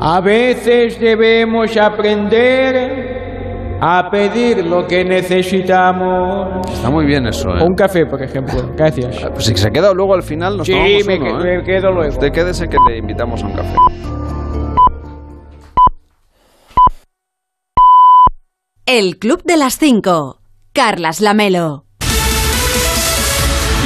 [0.00, 3.15] A veces debemos aprender
[3.80, 6.66] a pedir lo que necesitamos.
[6.72, 7.62] Está muy bien eso, ¿eh?
[7.62, 8.72] Un café, por ejemplo.
[8.76, 9.24] Gracias.
[9.32, 11.56] Pues si se queda luego al final nos Sí, tomamos me, uno, que- ¿eh?
[11.58, 12.08] me quedo luego.
[12.10, 13.74] Usted quédese que le invitamos a un café.
[18.86, 20.38] El Club de las 5.
[20.72, 21.85] Carlas Lamelo.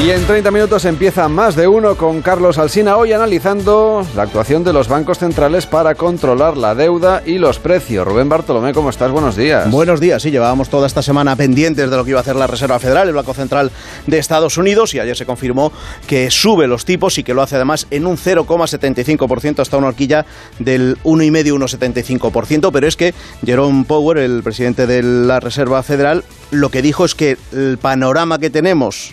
[0.02, 4.64] Y en 30 minutos empieza más de uno con Carlos Alsina hoy analizando la actuación
[4.64, 8.06] de los bancos centrales para controlar la deuda y los precios.
[8.06, 9.10] Rubén Bartolomé, ¿cómo estás?
[9.10, 9.70] Buenos días.
[9.70, 12.46] Buenos días, sí, llevábamos toda esta semana pendientes de lo que iba a hacer la
[12.46, 13.70] Reserva Federal, el Banco Central
[14.06, 15.70] de Estados Unidos, y ayer se confirmó
[16.06, 20.24] que sube los tipos y que lo hace además en un 0,75% hasta una horquilla
[20.58, 23.12] del 1,5-1,75%, pero es que
[23.44, 28.38] Jerome Powell, el presidente de la Reserva Federal, lo que dijo es que el panorama
[28.38, 29.12] que tenemos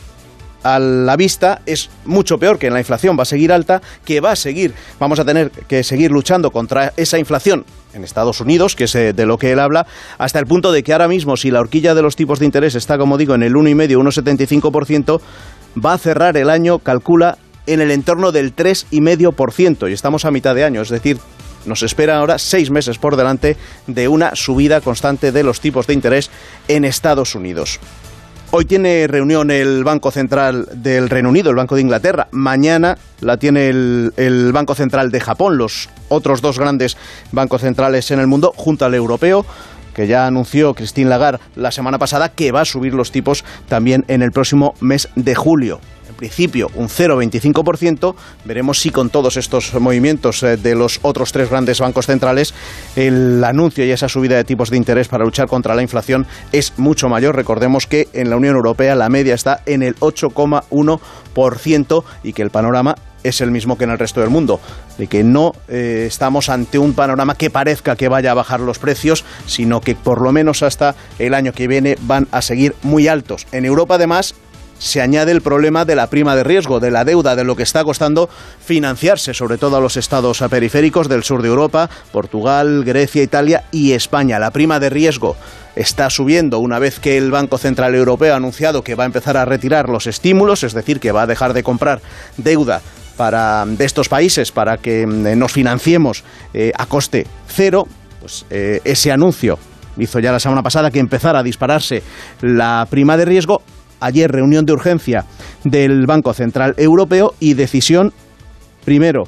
[0.67, 4.31] a la vista es mucho peor que la inflación va a seguir alta, que va
[4.31, 8.83] a seguir, vamos a tener que seguir luchando contra esa inflación en Estados Unidos, que
[8.83, 11.51] es eh, de lo que él habla, hasta el punto de que ahora mismo si
[11.51, 15.21] la horquilla de los tipos de interés está, como digo, en el 1,5-1,75%,
[15.83, 20.53] va a cerrar el año, calcula, en el entorno del 3,5%, y estamos a mitad
[20.53, 21.17] de año, es decir,
[21.65, 23.55] nos esperan ahora seis meses por delante
[23.87, 26.29] de una subida constante de los tipos de interés
[26.67, 27.79] en Estados Unidos.
[28.59, 32.27] Hoy tiene reunión el Banco Central del Reino Unido, el Banco de Inglaterra.
[32.31, 36.97] Mañana la tiene el, el Banco Central de Japón, los otros dos grandes
[37.31, 39.45] bancos centrales en el mundo, junto al europeo
[39.93, 44.05] que ya anunció Christine Lagarde la semana pasada que va a subir los tipos también
[44.07, 45.79] en el próximo mes de julio.
[46.17, 48.15] Principio un 0,25%.
[48.45, 52.53] Veremos si con todos estos movimientos eh, de los otros tres grandes bancos centrales
[52.95, 56.73] el anuncio y esa subida de tipos de interés para luchar contra la inflación es
[56.77, 57.35] mucho mayor.
[57.35, 62.49] Recordemos que en la Unión Europea la media está en el 8,1% y que el
[62.49, 64.59] panorama es el mismo que en el resto del mundo,
[64.97, 68.79] de que no eh, estamos ante un panorama que parezca que vaya a bajar los
[68.79, 73.07] precios, sino que por lo menos hasta el año que viene van a seguir muy
[73.07, 73.47] altos.
[73.51, 74.35] En Europa además
[74.79, 77.63] se añade el problema de la prima de riesgo, de la deuda, de lo que
[77.63, 78.29] está costando
[78.63, 83.93] financiarse, sobre todo a los estados periféricos del sur de Europa, Portugal, Grecia, Italia y
[83.93, 84.39] España.
[84.39, 85.35] La prima de riesgo
[85.75, 89.37] está subiendo una vez que el Banco Central Europeo ha anunciado que va a empezar
[89.37, 92.01] a retirar los estímulos, es decir, que va a dejar de comprar
[92.37, 92.81] deuda
[93.15, 97.87] para, de estos países para que mm, nos financiemos eh, a coste cero,
[98.19, 99.57] pues eh, ese anuncio
[99.97, 102.03] hizo ya la semana pasada que empezara a dispararse
[102.41, 103.61] la prima de riesgo.
[103.99, 105.25] Ayer reunión de urgencia
[105.63, 108.13] del Banco Central Europeo y decisión,
[108.85, 109.23] primero,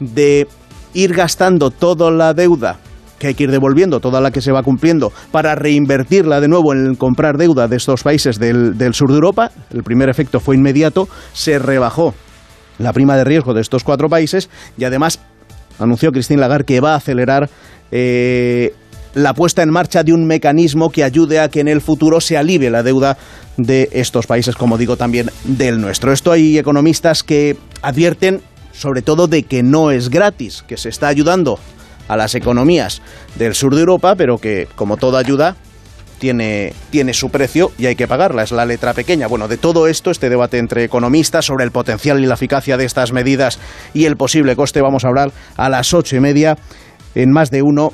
[0.00, 0.46] de
[0.92, 2.78] ir gastando toda la deuda
[3.18, 6.72] que hay que ir devolviendo, toda la que se va cumpliendo, para reinvertirla de nuevo
[6.72, 9.50] en comprar deuda de estos países del, sur de Europa.
[9.72, 12.14] El primer efecto fue inmediato, se rebajó
[12.78, 15.20] la prima de riesgo de estos cuatro países y además
[15.78, 17.48] anunció Christine Lagarde que va a acelerar
[17.92, 18.74] eh,
[19.14, 22.36] la puesta en marcha de un mecanismo que ayude a que en el futuro se
[22.36, 23.16] alivie la deuda
[23.56, 26.12] de estos países, como digo, también del nuestro.
[26.12, 31.08] Esto hay economistas que advierten sobre todo de que no es gratis, que se está
[31.08, 31.58] ayudando
[32.08, 33.00] a las economías
[33.36, 35.56] del sur de Europa, pero que, como toda ayuda,
[36.18, 39.26] tiene, tiene su precio y hay que pagarla, es la letra pequeña.
[39.26, 42.84] Bueno, de todo esto, este debate entre economistas sobre el potencial y la eficacia de
[42.84, 43.58] estas medidas
[43.94, 46.58] y el posible coste, vamos a hablar a las ocho y media
[47.14, 47.92] en más de uno.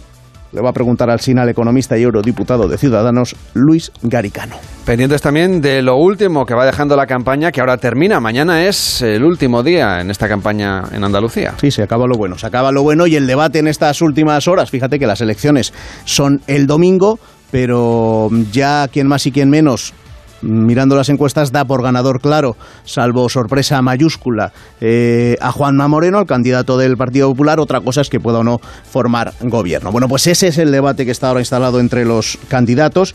[0.52, 4.56] Le va a preguntar al SINA al economista y eurodiputado de Ciudadanos, Luis Garicano.
[4.84, 8.18] Pendientes también de lo último que va dejando la campaña, que ahora termina.
[8.18, 11.54] Mañana es el último día en esta campaña en Andalucía.
[11.60, 12.36] Sí, se acaba lo bueno.
[12.36, 14.70] Se acaba lo bueno y el debate en estas últimas horas.
[14.70, 15.72] Fíjate que las elecciones
[16.04, 17.20] son el domingo,
[17.52, 19.94] pero ya quien más y quien menos
[20.42, 26.26] mirando las encuestas, da por ganador claro, salvo sorpresa mayúscula, eh, a Juanma Moreno, el
[26.26, 27.60] candidato del Partido Popular.
[27.60, 29.92] Otra cosa es que pueda o no formar gobierno.
[29.92, 33.14] Bueno, pues ese es el debate que está ahora instalado entre los candidatos.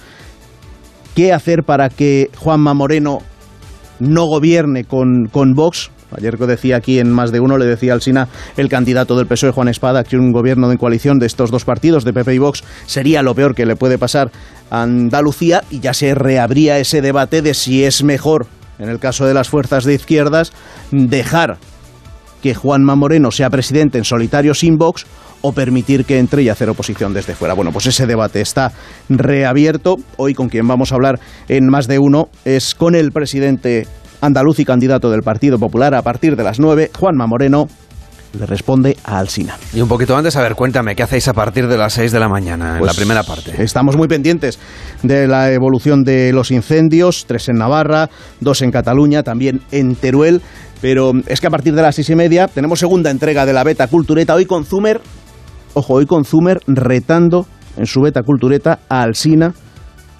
[1.15, 3.19] ¿Qué hacer para que Juanma Moreno
[3.99, 5.91] no gobierne con, con Vox?
[6.11, 9.27] Ayer que decía aquí en más de uno, le decía al SINA el candidato del
[9.27, 12.37] PSOE, Juan Espada, que un gobierno de coalición de estos dos partidos, de PP y
[12.37, 14.31] Vox, sería lo peor que le puede pasar
[14.69, 18.47] Andalucía y ya se reabría ese debate de si es mejor,
[18.79, 20.53] en el caso de las fuerzas de izquierdas,
[20.91, 21.57] dejar
[22.41, 25.05] que Juanma Moreno sea presidente en solitario sin Vox
[25.41, 27.53] o permitir que entre y hacer oposición desde fuera.
[27.53, 28.71] Bueno, pues ese debate está
[29.09, 29.97] reabierto.
[30.17, 33.87] Hoy con quien vamos a hablar en más de uno es con el presidente
[34.21, 37.67] andaluz y candidato del Partido Popular a partir de las 9, Juanma Moreno
[38.39, 39.57] le responde a Alsina.
[39.73, 42.19] Y un poquito antes, a ver, cuéntame, ¿qué hacéis a partir de las 6 de
[42.19, 43.61] la mañana en Pues la primera parte?
[43.63, 44.59] Estamos muy pendientes
[45.03, 48.09] de la evolución de los incendios, tres en Navarra,
[48.39, 50.41] dos en Cataluña, también en Teruel.
[50.81, 53.63] Pero es que a partir de las seis y media tenemos segunda entrega de la
[53.63, 54.35] Beta Cultureta.
[54.35, 55.01] Hoy con Zumer,
[55.73, 59.53] ojo, hoy con Zumer retando en su Beta Cultureta a Alsina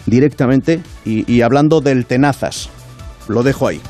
[0.06, 2.70] directamente y, y hablando del Tenazas.
[3.28, 3.82] Lo dejo ahí.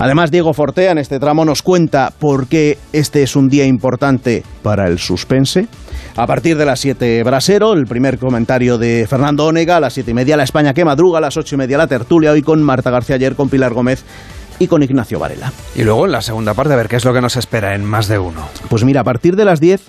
[0.00, 4.42] Además, Diego Fortea en este tramo nos cuenta por qué este es un día importante
[4.62, 5.68] para el suspense.
[6.16, 10.10] A partir de las 7 Brasero, el primer comentario de Fernando Onega, a las 7
[10.10, 12.62] y media La España que madruga, a las 8 y media la tertulia, hoy con
[12.62, 14.02] Marta García ayer, con Pilar Gómez
[14.58, 15.52] y con Ignacio Varela.
[15.76, 17.84] Y luego en la segunda parte, a ver qué es lo que nos espera en
[17.84, 18.48] más de uno.
[18.70, 19.82] Pues mira, a partir de las 10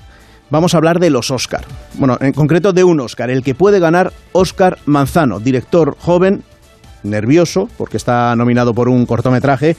[0.49, 1.63] vamos a hablar de los Oscar.
[1.93, 6.43] Bueno, en concreto de un Oscar, el que puede ganar Oscar Manzano, director joven,
[7.03, 9.77] nervioso, porque está nominado por un cortometraje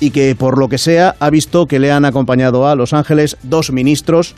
[0.00, 3.36] y que por lo que sea ha visto que le han acompañado a Los Ángeles
[3.42, 4.34] dos ministros,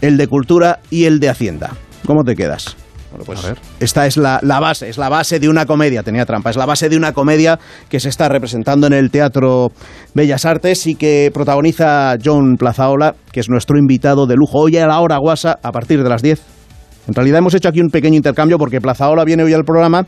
[0.00, 1.70] el de Cultura y el de Hacienda.
[2.04, 2.76] ¿Cómo te quedas?
[3.10, 3.40] Bueno, pues
[3.80, 6.66] esta es la, la base, es la base de una comedia, tenía trampa, es la
[6.66, 7.58] base de una comedia
[7.88, 9.68] que se está representando en el Teatro
[10.12, 14.86] Bellas Artes y que protagoniza John Plazaola, que es nuestro invitado de lujo hoy a
[14.86, 16.42] la hora guasa a partir de las 10.
[17.08, 20.06] En realidad hemos hecho aquí un pequeño intercambio porque Plazaola viene hoy al programa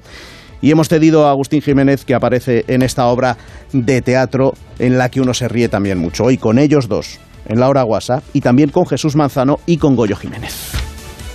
[0.61, 3.37] y hemos cedido a Agustín Jiménez que aparece en esta obra
[3.73, 6.25] de teatro en la que uno se ríe también mucho.
[6.25, 9.97] Hoy con ellos dos, en la hora guasa, y también con Jesús Manzano y con
[9.97, 10.73] Goyo Jiménez.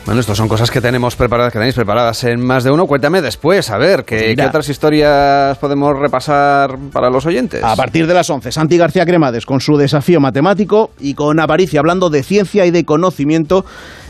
[0.06, 2.86] Bueno, estas son cosas que tenemos preparadas, que tenéis preparadas en más de uno.
[2.88, 4.36] Cuéntame después, a ver, ¿qué, Pues.
[4.36, 7.64] ¿qué otras historias podemos repasar para los oyentes?
[7.64, 11.80] A partir de las 11, Santi García Cremades con su desafío matemático y con Aparicio
[11.80, 13.64] hablando de ciencia y de conocimiento.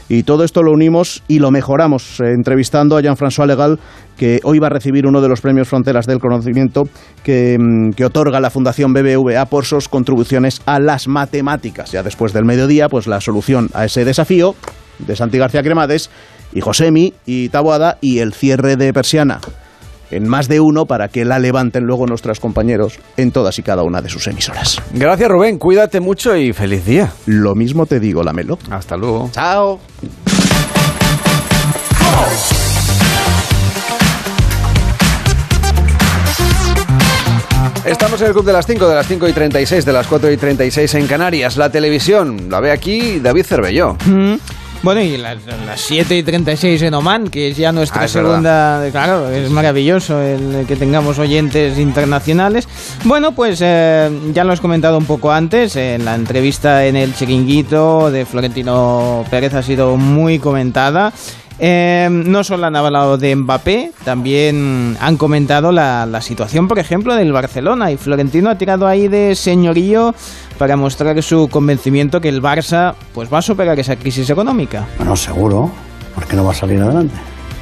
[0.09, 3.79] Y todo esto lo unimos y lo mejoramos eh, entrevistando a Jean-François Legal,
[4.17, 6.83] que hoy va a recibir uno de los premios Fronteras del Conocimiento
[7.23, 11.91] que, mm, que otorga la Fundación BBVA por sus contribuciones a las matemáticas.
[11.91, 14.55] Ya después del mediodía, pues la solución a ese desafío
[14.99, 16.09] de Santi García Cremades
[16.53, 19.39] y Josemi y Taboada y el cierre de Persiana
[20.15, 23.83] en más de uno para que la levanten luego nuestros compañeros en todas y cada
[23.83, 24.81] una de sus emisoras.
[24.93, 25.57] Gracias, Rubén.
[25.57, 27.11] Cuídate mucho y feliz día.
[27.25, 28.57] Lo mismo te digo, Lamelo.
[28.69, 29.29] Hasta luego.
[29.31, 29.79] Chao.
[37.85, 40.31] Estamos en el Club de las 5, de las 5 y 36, de las 4
[40.31, 41.57] y 36 en Canarias.
[41.57, 43.97] La televisión, la ve aquí David Cervelló.
[44.05, 44.35] Mm.
[44.83, 48.85] Bueno, y las, las 7 y 36 en Oman, que es ya nuestra Ah, segunda.
[48.91, 52.67] Claro, es maravilloso el que tengamos oyentes internacionales.
[53.05, 55.77] Bueno, pues eh, ya lo has comentado un poco antes.
[55.77, 61.13] En la entrevista en el chiringuito de Florentino Pérez ha sido muy comentada.
[61.59, 67.15] Eh, no solo han hablado de Mbappé, también han comentado la, la situación, por ejemplo,
[67.15, 67.91] del Barcelona.
[67.91, 70.13] Y Florentino ha tirado ahí de señorío
[70.57, 74.85] para mostrar su convencimiento que el Barça pues va a superar esa crisis económica.
[74.97, 75.71] Bueno, seguro,
[76.15, 77.15] porque no va a salir adelante.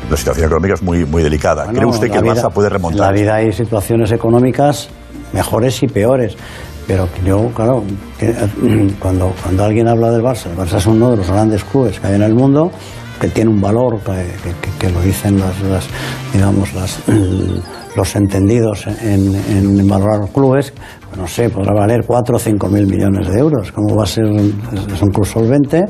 [0.09, 1.67] La situación económica es muy, muy delicada.
[1.67, 3.01] ¿Cree usted que el vida- Barça puede En remontar?
[3.07, 4.89] la vida hay situaciones económicas
[5.33, 6.35] mejores y peores.
[6.87, 7.83] Pero yo, claro,
[8.17, 8.33] que,
[8.99, 12.07] cuando, cuando alguien habla del Barça, el Barça es uno de los grandes clubes que
[12.07, 12.71] hay en el mundo,
[13.21, 14.11] que tiene un valor, que,
[14.43, 15.85] que- que- que lo dicen las, las,
[16.33, 16.99] digamos, las,
[17.95, 20.73] los entendidos en, en valorar los clubes,
[21.07, 23.71] pues no sé, podrá valer 4 o 5 mil millones de euros.
[23.71, 24.25] ¿Cómo va a ser?
[24.25, 25.85] Es un club solvente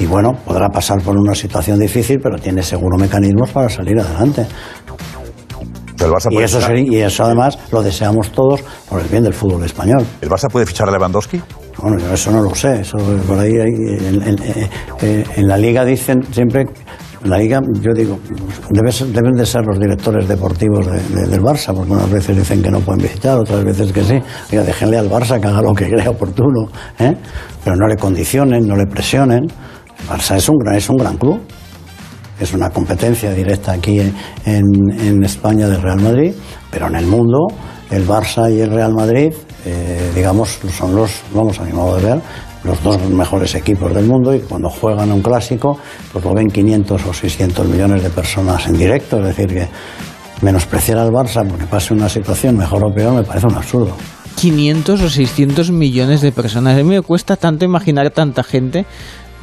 [0.00, 4.46] y bueno, podrá pasar por una situación difícil, pero tiene seguro mecanismos para salir adelante.
[6.00, 9.22] El Barça Y eso, fichar- sería- y eso además lo deseamos todos por el bien
[9.22, 10.04] del fútbol español.
[10.20, 11.40] ¿El Barça puede fichar a Lewandowski?
[11.78, 12.80] Bueno, yo eso no lo sé.
[12.80, 12.96] Eso
[13.26, 16.66] por ahí, eh, en la liga dicen siempre,
[17.24, 18.18] la liga yo digo,
[18.70, 22.62] debe deben de ser los directores deportivos de- de- del Barça, porque unas veces dicen
[22.62, 24.18] que no pueden visitar, otras veces que sí.
[24.50, 26.68] Oiga, déjenle al Barça que haga lo que crea oportuno,
[26.98, 27.14] ¿eh?
[27.64, 29.44] pero no le condicionen, no le presionen.
[29.44, 31.40] El Barça es un gran, es un gran club.
[32.40, 34.00] Es una competencia directa aquí
[34.44, 36.32] en España del Real Madrid,
[36.72, 37.46] pero en el mundo
[37.88, 39.32] el Barça y el Real Madrid,
[39.64, 42.20] eh, digamos, son los, vamos a mi modo de ver,
[42.64, 45.78] los dos mejores equipos del mundo y cuando juegan un clásico,
[46.12, 49.68] pues lo ven 500 o 600 millones de personas en directo, es decir, que
[50.42, 53.96] menospreciar al Barça porque pase una situación mejor o peor me parece un absurdo.
[54.36, 56.74] 500 o 600 millones de personas.
[56.74, 58.86] A mí me cuesta tanto imaginar tanta gente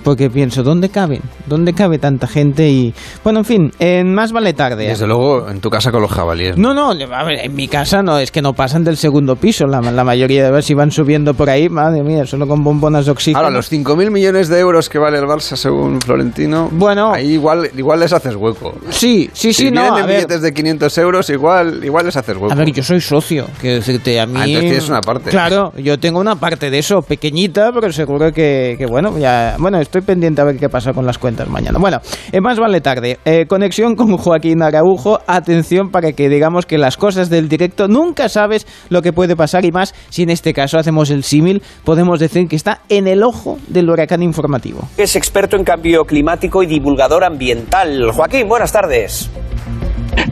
[0.03, 1.21] porque pienso, ¿dónde caben?
[1.45, 2.69] ¿Dónde cabe tanta gente?
[2.69, 2.93] Y
[3.23, 4.87] bueno, en fin, en más vale tarde.
[4.87, 6.57] Desde luego, en tu casa con los jabalíes.
[6.57, 9.65] No, no, a ver, en mi casa no, es que no pasan del segundo piso.
[9.67, 13.11] La, la mayoría de veces iban subiendo por ahí, madre mía, solo con bombonas de
[13.11, 13.39] oxígeno.
[13.39, 17.69] Ahora, los 5.000 millones de euros que vale el Barça según Florentino, bueno, ahí igual,
[17.77, 18.75] igual les haces hueco.
[18.89, 19.95] Sí, sí, si sí, no.
[19.95, 22.51] a billetes de 500 euros, igual, igual les haces hueco.
[22.51, 24.33] A ver, yo soy socio, que decirte, a mí.
[24.35, 25.29] Ah, entonces tienes una parte.
[25.29, 29.55] Claro, yo tengo una parte de eso, pequeñita, pero seguro que, que bueno, ya.
[29.59, 31.79] Bueno, estoy pendiente a ver qué pasa con las cuentas mañana.
[31.79, 31.99] Bueno,
[32.41, 33.17] más vale tarde.
[33.25, 35.19] Eh, conexión con Joaquín Araujo.
[35.25, 39.65] Atención para que digamos que las cosas del directo nunca sabes lo que puede pasar
[39.65, 43.23] y más si en este caso hacemos el símil, podemos decir que está en el
[43.23, 44.87] ojo del huracán informativo.
[44.95, 48.11] Es experto en cambio climático y divulgador ambiental.
[48.11, 49.29] Joaquín, buenas tardes.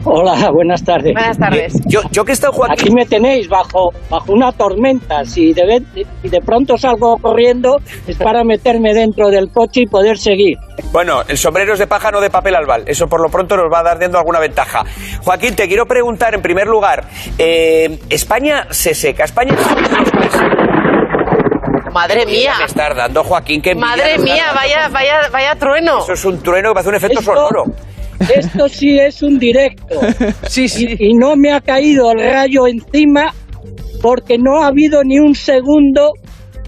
[0.04, 1.12] Hola, buenas tardes.
[1.12, 1.72] Buenas tardes.
[1.86, 2.72] Yo, yo que he estado Joaquín.
[2.78, 5.24] Aquí me tenéis bajo, bajo una tormenta.
[5.24, 5.82] Si de,
[6.22, 10.56] si de pronto salgo corriendo es para meterme dentro del coche y poder seguir.
[10.92, 12.84] Bueno, el sombrero es de paja, no de papel albal.
[12.86, 14.84] Eso por lo pronto nos va a dar dando alguna ventaja.
[15.24, 17.04] Joaquín, te quiero preguntar en primer lugar,
[17.38, 19.24] eh, ¿España se seca?
[19.24, 19.54] ¿España
[21.92, 22.54] Madre mía.
[22.58, 25.98] Me estás dando, Joaquín, que Madre mía, vaya, vaya, vaya trueno.
[25.98, 27.64] Eso es un trueno que va a hacer un efecto Esto- sonoro.
[28.34, 30.00] Esto sí es un directo.
[30.48, 30.96] Sí, sí.
[30.98, 33.34] Y, y no me ha caído el rayo encima
[34.02, 36.12] porque no ha habido ni un segundo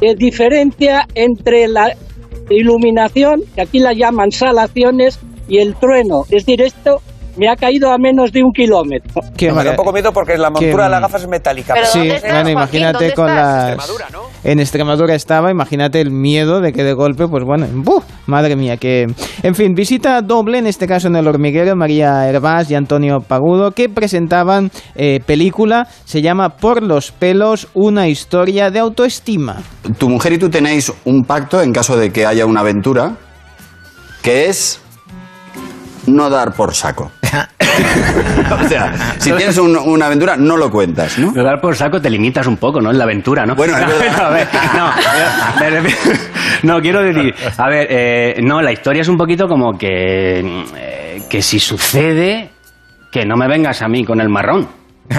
[0.00, 1.94] de diferencia entre la
[2.48, 5.20] iluminación, que aquí la llaman salaciones,
[5.50, 6.22] y el trueno.
[6.30, 7.02] Es decir, esto
[7.36, 9.22] me ha caído a menos de un kilómetro.
[9.36, 11.74] Qué me da un poco miedo porque la montura de las gafas es metálica.
[11.84, 13.90] sí, bueno, imagínate con las...
[14.42, 18.04] En Extremadura estaba, imagínate el miedo de que de golpe, pues bueno, ¡buf!
[18.26, 19.06] madre mía, que...
[19.42, 23.72] En fin, visita doble, en este caso en el hormiguero, María Hervás y Antonio Pagudo,
[23.72, 29.56] que presentaban eh, película, se llama Por los pelos, una historia de autoestima.
[29.98, 33.16] Tu mujer y tú tenéis un pacto en caso de que haya una aventura,
[34.22, 34.80] que es
[36.06, 37.10] no dar por saco.
[38.50, 41.32] o sea, si tienes un- una aventura, no lo cuentas, ¿no?
[41.32, 42.90] No dar por saco te limitas un poco, ¿no?
[42.90, 43.54] En la aventura, ¿no?
[43.54, 44.26] Bueno, no, verdad.
[44.26, 44.48] a ver,
[46.64, 50.40] no, no, quiero decir, a ver, eh, no, la historia es un poquito como que,
[50.76, 52.50] eh, que si sucede,
[53.10, 54.68] que no me vengas a mí con el marrón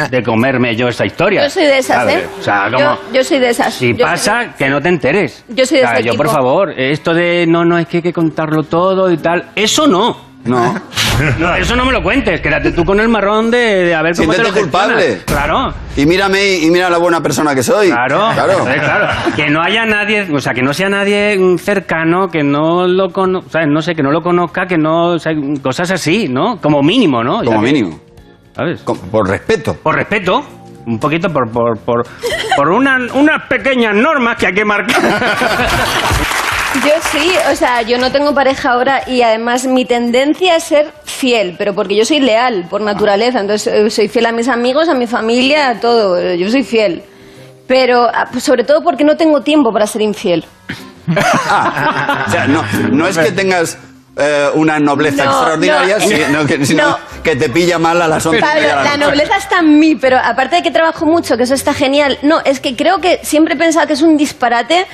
[0.10, 1.44] de comerme yo esa historia.
[1.44, 2.16] Yo soy de esas, ¿sabes?
[2.18, 2.28] ¿eh?
[2.40, 2.80] O sea, como...
[2.80, 3.74] Yo, yo soy de esas.
[3.74, 5.44] Si Yo pasa, que no te enteres.
[5.50, 7.98] Yo soy de O sea, ese Yo, por favor, esto de no, no, es que
[7.98, 10.31] hay que contarlo todo y tal, eso no.
[10.46, 10.76] No.
[11.38, 14.16] No, eso no me lo cuentes, quédate tú con el marrón de, de a ver
[14.16, 14.88] cómo te Siéntete lo gestionas.
[14.98, 15.22] culpable.
[15.26, 15.74] Claro.
[15.96, 17.90] Y mírame y mira la buena persona que soy.
[17.90, 18.52] Claro, Claro.
[18.54, 19.08] entonces, claro.
[19.36, 23.66] Que no haya nadie, o sea, que no sea nadie cercano, que no lo conozca,
[23.68, 26.60] no sé, que no lo conozca, que no, o sea, cosas así, ¿no?
[26.60, 27.44] Como mínimo, ¿no?
[27.44, 28.00] Como que- mínimo.
[28.56, 28.82] ¿Sabes?
[28.82, 29.76] Por respeto.
[29.84, 30.44] Por respeto.
[30.88, 32.04] Un poquito por, por, por,
[32.56, 34.98] por una- unas pequeñas normas que hay que marcar.
[36.76, 40.94] Yo sí, o sea, yo no tengo pareja ahora y además mi tendencia es ser
[41.04, 44.88] fiel, pero porque yo soy leal por naturaleza, entonces eh, soy fiel a mis amigos,
[44.88, 47.04] a mi familia, a todo, eh, yo soy fiel.
[47.68, 50.46] Pero ah, pues, sobre todo porque no tengo tiempo para ser infiel.
[51.08, 53.78] O sea, no, no es que tengas
[54.16, 56.06] eh, una nobleza No, extraordinaria, no.
[56.06, 56.98] sino, que, sino No.
[57.24, 59.96] que te pilla mal a las 11 Pablo, de la la nobleza está en mí,
[59.96, 63.20] pero aparte de que trabajo mucho, que eso está genial, no, es que creo que
[63.24, 64.86] siempre he pensado que es un disparate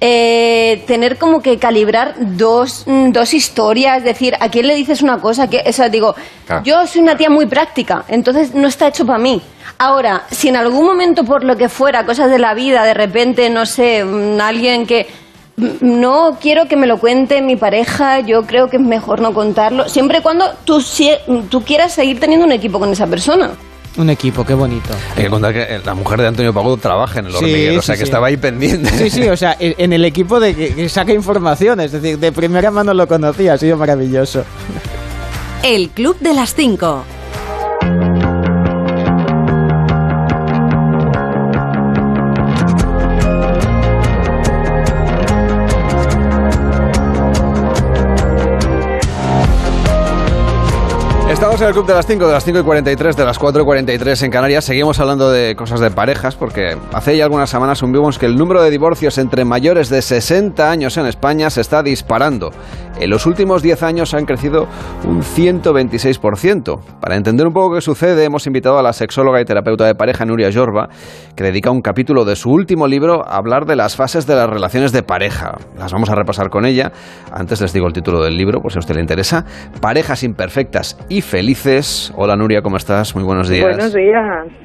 [0.00, 5.18] eh, tener como que calibrar dos, mm, dos historias, decir, ¿a quién le dices una
[5.18, 5.48] cosa?
[5.48, 6.14] Que, o sea, digo,
[6.64, 9.40] yo soy una tía muy práctica, entonces no está hecho para mí.
[9.78, 13.48] Ahora, si en algún momento, por lo que fuera, cosas de la vida, de repente,
[13.48, 15.06] no sé, mm, alguien que
[15.56, 19.32] mm, no quiero que me lo cuente mi pareja, yo creo que es mejor no
[19.32, 20.82] contarlo, siempre y cuando tú,
[21.48, 23.52] tú quieras seguir teniendo un equipo con esa persona.
[23.98, 24.90] Un equipo, qué bonito.
[25.16, 27.78] Hay que contar que eh, la mujer de Antonio Pagudo trabaja en el Sí, hormiguero,
[27.78, 28.10] o sea sí, que sí.
[28.10, 28.90] estaba ahí pendiente.
[28.90, 32.70] Sí, sí, o sea, en el equipo de que, saca información, es decir, de primera
[32.70, 34.44] mano lo conocía, ha sido maravilloso.
[35.62, 37.04] El Club de las 5.
[51.36, 53.60] Estamos en el Club de las 5, de las 5 y 43, de las 4
[53.60, 54.64] y 43 en Canarias.
[54.64, 58.62] Seguimos hablando de cosas de parejas, porque hace ya algunas semanas vimos que el número
[58.62, 62.52] de divorcios entre mayores de 60 años en España se está disparando.
[62.98, 64.66] En los últimos 10 años han crecido
[65.04, 66.80] un 126%.
[66.98, 70.24] Para entender un poco qué sucede, hemos invitado a la sexóloga y terapeuta de pareja
[70.24, 70.88] Nuria Jorba,
[71.36, 74.48] que dedica un capítulo de su último libro a hablar de las fases de las
[74.48, 75.58] relaciones de pareja.
[75.78, 76.90] Las vamos a repasar con ella.
[77.30, 79.44] Antes les digo el título del libro, por si a usted le interesa.
[79.82, 82.14] Parejas imperfectas y felices.
[82.16, 83.14] Hola Nuria, ¿cómo estás?
[83.14, 83.66] Muy buenos días.
[83.66, 84.22] Buenos días.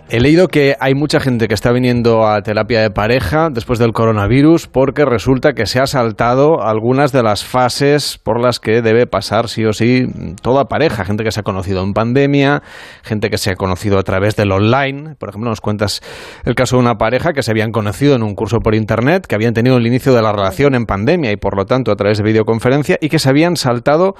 [0.09, 3.91] He leído que hay mucha gente que está viniendo a terapia de pareja después del
[3.91, 9.07] coronavirus porque resulta que se ha saltado algunas de las fases por las que debe
[9.07, 10.07] pasar sí o sí
[10.41, 11.05] toda pareja.
[11.05, 12.61] Gente que se ha conocido en pandemia,
[13.03, 15.15] gente que se ha conocido a través del online.
[15.15, 16.01] Por ejemplo, nos cuentas
[16.45, 19.36] el caso de una pareja que se habían conocido en un curso por internet, que
[19.36, 22.17] habían tenido el inicio de la relación en pandemia y por lo tanto a través
[22.17, 24.15] de videoconferencia y que se habían saltado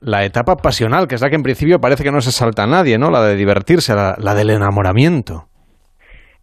[0.00, 2.66] la etapa pasional, que es la que en principio parece que no se salta a
[2.66, 3.10] nadie, ¿no?
[3.10, 5.49] La de divertirse, la, del enamoramiento.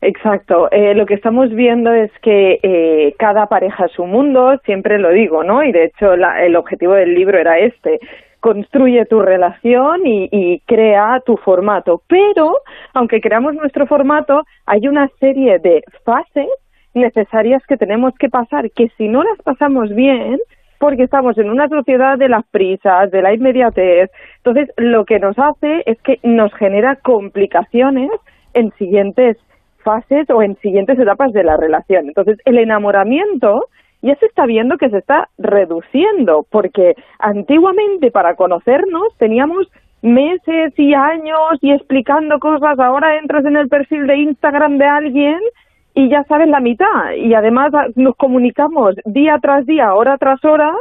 [0.01, 0.69] Exacto.
[0.71, 5.09] Eh, lo que estamos viendo es que eh, cada pareja es un mundo, siempre lo
[5.09, 5.63] digo, ¿no?
[5.63, 7.99] Y de hecho el objetivo del libro era este.
[8.39, 12.03] Construye tu relación y, y crea tu formato.
[12.07, 12.57] Pero,
[12.93, 16.47] aunque creamos nuestro formato, hay una serie de fases
[16.93, 20.37] necesarias que tenemos que pasar, que si no las pasamos bien,
[20.79, 24.11] porque estamos en una sociedad de las prisas, de la inmediatez.
[24.37, 28.11] Entonces, lo que nos hace es que nos genera complicaciones
[28.53, 29.37] en siguientes
[29.87, 32.09] fases o en siguientes etapas de la relación.
[32.09, 33.67] Entonces, el enamoramiento
[34.01, 39.71] ya se está viendo que se está reduciendo, porque antiguamente para conocernos teníamos
[40.01, 45.39] meses y años y explicando cosas, ahora entras en el perfil de Instagram de alguien
[45.93, 47.13] y ya sabes la mitad.
[47.15, 50.71] Y además nos comunicamos día tras día, hora tras hora,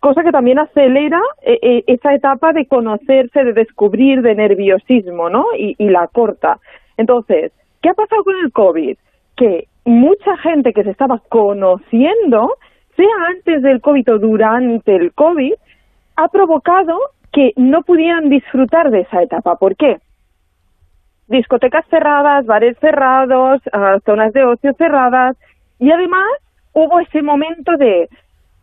[0.00, 5.44] cosa que también acelera eh, eh, esa etapa de conocerse, de descubrir, de nerviosismo, ¿no?
[5.56, 6.58] Y, y la corta.
[6.96, 8.96] Entonces, ¿qué ha pasado con el COVID?
[9.36, 12.56] Que mucha gente que se estaba conociendo,
[12.96, 15.54] sea antes del COVID o durante el COVID,
[16.16, 16.98] ha provocado
[17.32, 19.56] que no pudieran disfrutar de esa etapa.
[19.56, 19.98] ¿Por qué?
[21.30, 25.36] discotecas cerradas, bares cerrados, ah, zonas de ocio cerradas
[25.78, 26.26] y además
[26.72, 28.08] hubo ese momento de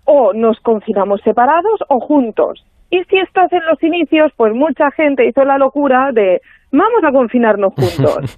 [0.03, 2.63] o nos confinamos separados o juntos.
[2.89, 6.41] Y si estás en los inicios, pues mucha gente hizo la locura de
[6.72, 8.38] vamos a confinarnos juntos.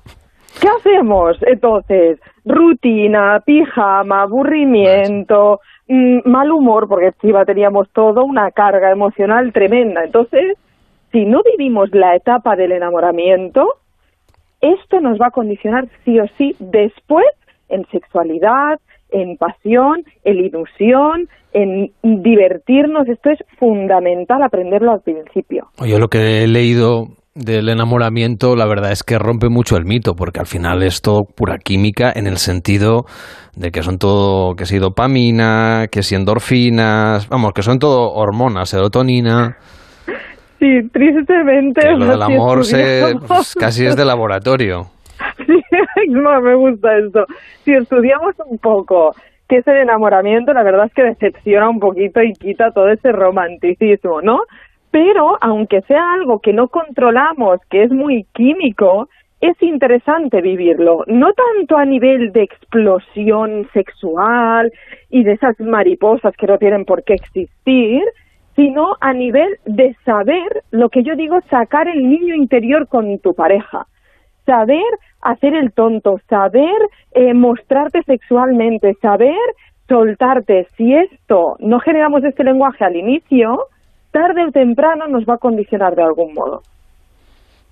[0.62, 1.38] ¿Qué hacemos?
[1.41, 10.03] Entonces, rutina, pijama, aburrimiento, mm, mal humor, porque encima teníamos todo una carga emocional tremenda.
[10.03, 10.57] Entonces,
[11.12, 13.76] si no vivimos la etapa del enamoramiento,
[14.62, 17.26] esto nos va a condicionar sí o sí después
[17.70, 18.80] en sexualidad,
[19.12, 23.07] en pasión, en ilusión, en divertirnos.
[23.07, 25.70] Esto es fundamental aprenderlo al principio.
[25.86, 27.07] Yo lo que he leído
[27.39, 31.21] del enamoramiento, la verdad es que rompe mucho el mito, porque al final es todo
[31.23, 33.05] pura química en el sentido
[33.55, 38.69] de que son todo, que si dopamina, que si endorfinas, vamos, que son todo hormonas,
[38.69, 39.57] serotonina.
[40.59, 41.89] Sí, tristemente.
[41.97, 44.83] lo del amor se, pues, casi es de laboratorio.
[45.45, 47.25] Sí, no, me gusta esto.
[47.63, 49.11] Si estudiamos un poco
[49.47, 53.11] qué es el enamoramiento, la verdad es que decepciona un poquito y quita todo ese
[53.11, 54.39] romanticismo, ¿no?
[54.91, 59.07] Pero aunque sea algo que no controlamos, que es muy químico,
[59.41, 64.71] es interesante vivirlo, no tanto a nivel de explosión sexual
[65.09, 68.03] y de esas mariposas que no tienen por qué existir,
[68.55, 73.33] sino a nivel de saber lo que yo digo, sacar el niño interior con tu
[73.33, 73.87] pareja,
[74.45, 74.83] saber
[75.21, 76.75] hacer el tonto, saber
[77.11, 79.37] eh, mostrarte sexualmente, saber
[79.87, 80.67] soltarte.
[80.75, 83.67] Si esto no generamos este lenguaje al inicio,
[84.12, 86.62] tarde o temprano nos va a condicionar de algún modo.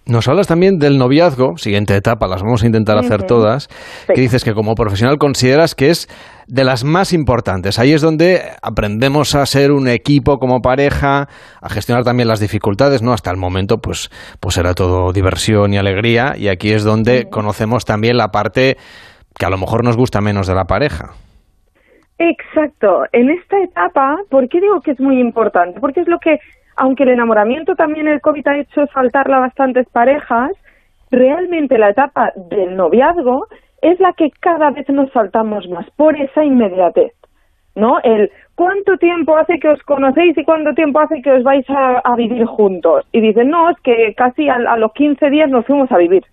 [0.07, 3.67] Nos hablas también del noviazgo, siguiente etapa, las vamos a intentar hacer todas,
[4.07, 6.07] que dices que como profesional consideras que es
[6.47, 7.77] de las más importantes.
[7.77, 11.27] Ahí es donde aprendemos a ser un equipo como pareja,
[11.61, 13.11] a gestionar también las dificultades, ¿no?
[13.11, 14.09] Hasta el momento, pues,
[14.39, 18.77] pues era todo diversión y alegría, y aquí es donde conocemos también la parte
[19.37, 21.15] que a lo mejor nos gusta menos de la pareja.
[22.19, 23.05] Exacto.
[23.11, 25.79] En esta etapa, ¿por qué digo que es muy importante?
[25.79, 26.39] Porque es lo que
[26.77, 30.51] aunque el enamoramiento también el COVID ha hecho saltarla a bastantes parejas,
[31.11, 33.47] realmente la etapa del noviazgo
[33.81, 37.13] es la que cada vez nos saltamos más por esa inmediatez,
[37.75, 37.99] ¿no?
[38.03, 42.15] El cuánto tiempo hace que os conocéis y cuánto tiempo hace que os vais a,
[42.15, 43.05] vivir juntos.
[43.11, 46.23] Y dicen, no, es que casi a, a los 15 días nos fuimos a vivir.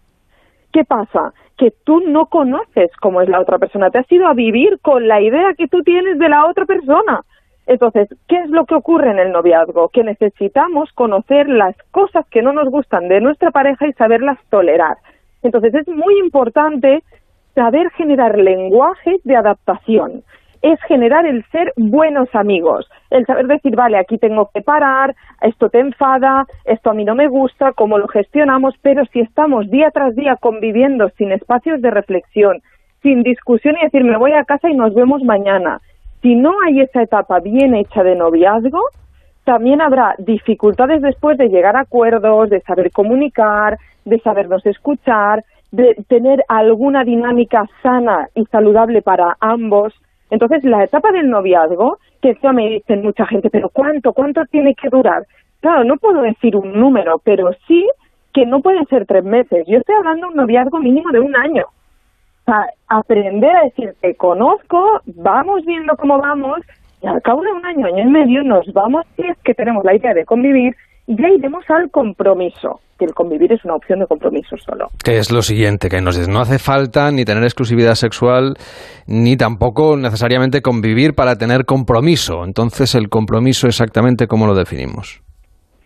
[0.73, 1.33] ¿Qué pasa?
[1.57, 5.07] Que tú no conoces cómo es la otra persona, te has ido a vivir con
[5.07, 7.23] la idea que tú tienes de la otra persona.
[7.67, 9.89] Entonces, ¿qué es lo que ocurre en el noviazgo?
[9.89, 14.99] Que necesitamos conocer las cosas que no nos gustan de nuestra pareja y saberlas tolerar.
[15.43, 17.03] Entonces, es muy importante
[17.55, 20.25] saber generar lenguajes de adaptación.
[20.65, 25.69] Es generar el ser buenos amigos, el saber decir, vale, aquí tengo que parar, esto
[25.69, 29.91] te enfada, esto a mí no me gusta, cómo lo gestionamos, pero si estamos día
[29.93, 32.63] tras día conviviendo sin espacios de reflexión,
[33.03, 35.83] sin discusión y decir, me voy a casa y nos vemos mañana,
[36.23, 38.81] si no hay esa etapa bien hecha de noviazgo,
[39.45, 45.95] también habrá dificultades después de llegar a acuerdos, de saber comunicar, de sabernos escuchar, de
[46.09, 49.93] tener alguna dinámica sana y saludable para ambos.
[50.35, 54.13] Entonces, la etapa del noviazgo, que esto me dicen mucha gente, pero ¿cuánto?
[54.13, 55.25] ¿Cuánto tiene que durar?
[55.61, 57.89] Claro, no puedo decir un número, pero sí
[58.33, 59.65] que no pueden ser tres meses.
[59.69, 61.67] Yo estoy hablando de un noviazgo mínimo de un año.
[61.67, 66.59] O sea, aprender a decir, te conozco, vamos viendo cómo vamos,
[67.01, 69.85] y al cabo de un año, año y medio, nos vamos, si es que tenemos
[69.85, 70.75] la idea de convivir,
[71.07, 74.89] y ya iremos al compromiso, que el convivir es una opción de compromiso solo.
[75.05, 78.55] Que es lo siguiente, que nos dice, no hace falta ni tener exclusividad sexual,
[79.07, 82.45] ni tampoco necesariamente convivir para tener compromiso.
[82.45, 85.21] Entonces, ¿el compromiso exactamente cómo lo definimos?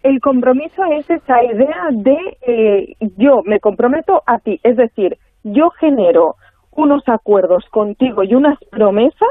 [0.04, 2.16] El compromiso es esa idea de
[2.46, 6.36] eh, yo me comprometo a ti, es decir, yo genero
[6.70, 9.28] unos acuerdos contigo y unas promesas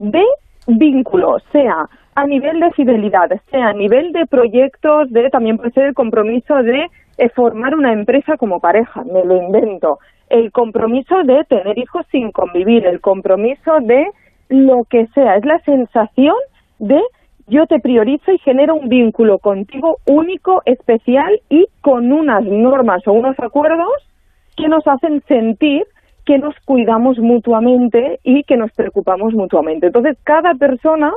[0.00, 0.22] de
[0.66, 5.86] vínculo, sea a nivel de fidelidad, sea a nivel de proyectos, de también puede ser
[5.86, 6.86] el compromiso de
[7.18, 9.98] eh, formar una empresa como pareja, me lo invento,
[10.28, 14.06] el compromiso de tener hijos sin convivir, el compromiso de
[14.48, 16.34] lo que sea, es la sensación
[16.78, 17.00] de
[17.46, 23.12] yo te priorizo y genero un vínculo contigo único, especial y con unas normas o
[23.12, 23.92] unos acuerdos
[24.56, 25.84] que nos hacen sentir
[26.24, 29.88] que nos cuidamos mutuamente y que nos preocupamos mutuamente.
[29.88, 31.12] Entonces, cada persona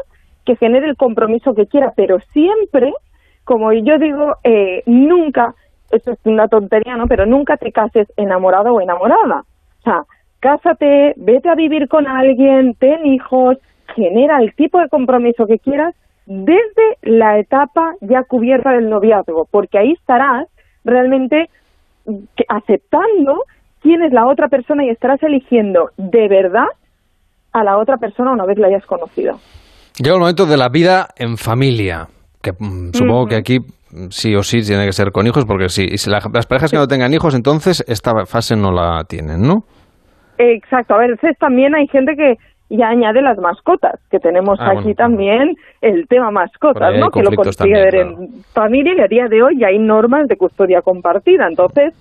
[0.48, 2.93] que genere el compromiso que quiera, pero siempre,
[3.43, 5.54] como yo digo, eh, nunca,
[5.91, 7.06] esto es una tontería, ¿no?
[7.08, 9.41] Pero nunca te cases enamorado o enamorada.
[9.80, 10.04] O sea,
[10.39, 13.58] cásate, vete a vivir con alguien, ten hijos,
[13.93, 15.93] genera el tipo de compromiso que quieras
[16.26, 20.48] desde la etapa ya cubierta del noviazgo, porque ahí estarás
[20.86, 21.50] realmente
[22.48, 23.43] aceptando
[23.82, 26.68] quién es la otra persona y estarás eligiendo de verdad
[27.52, 29.39] a la otra persona una vez la hayas conocido.
[30.00, 32.08] Llega el momento de la vida en familia,
[32.41, 35.70] que mm, supongo que aquí mm, sí o sí tiene que ser con hijos, porque
[35.70, 39.64] si, las parejas que no tengan hijos, entonces esta fase no la tienen, ¿no?
[40.38, 42.36] Exacto, a veces también hay gente que
[42.70, 44.95] y añade las mascotas, que tenemos Ah, aquí bueno.
[44.98, 47.10] también el tema mascotas, ¿no?
[47.10, 49.80] Que lo conflictos consigue ver también, en familia y a día de hoy ya hay
[49.80, 51.48] normas de custodia compartida.
[51.48, 51.93] Entonces,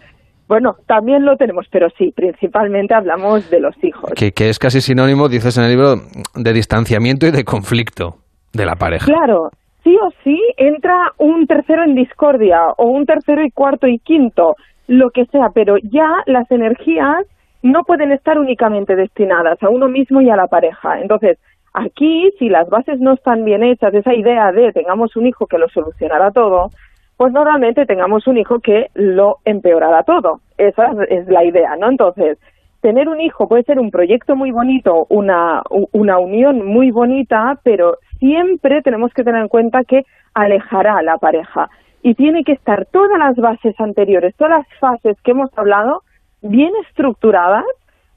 [0.49, 4.13] bueno, también lo tenemos, pero sí, principalmente hablamos de los hijos.
[4.15, 5.97] Que, que es casi sinónimo, dices en el libro,
[6.35, 8.17] de distanciamiento y de conflicto
[8.53, 9.07] de la pareja.
[9.07, 9.51] Claro,
[9.83, 14.55] sí o sí entra un tercero en discordia o un tercero y cuarto y quinto,
[14.87, 17.27] lo que sea, pero ya las energías
[17.63, 21.01] no pueden estar únicamente destinadas a uno mismo y a la pareja.
[21.01, 21.39] Entonces,
[21.75, 25.59] aquí, si las bases no están bien hechas, esa idea de tengamos un hijo que
[25.59, 26.71] lo solucionará todo,
[27.17, 30.41] pues normalmente tengamos un hijo que lo empeorará todo.
[30.59, 31.89] Esa es la idea, ¿no?
[31.89, 32.39] Entonces,
[32.81, 35.63] tener un hijo puede ser un proyecto muy bonito, una,
[35.93, 40.03] una unión muy bonita, pero siempre tenemos que tener en cuenta que
[40.35, 41.69] alejará a la pareja.
[42.03, 46.03] Y tiene que estar todas las bases anteriores, todas las fases que hemos hablado,
[46.43, 47.65] bien estructuradas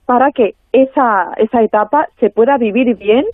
[0.06, 3.26] para que esa, esa etapa se pueda vivir bien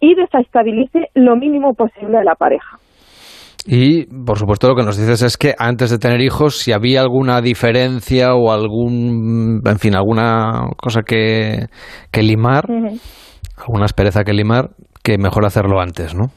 [0.00, 2.78] y desestabilice lo mínimo posible a la pareja.
[3.66, 7.02] Y, por supuesto, lo que nos dices es que antes de tener hijos, si había
[7.02, 11.66] alguna diferencia o algún, en fin, alguna cosa que,
[12.10, 12.64] que limar,
[13.56, 14.70] alguna aspereza que limar,
[15.02, 16.28] que mejor hacerlo antes, ¿no?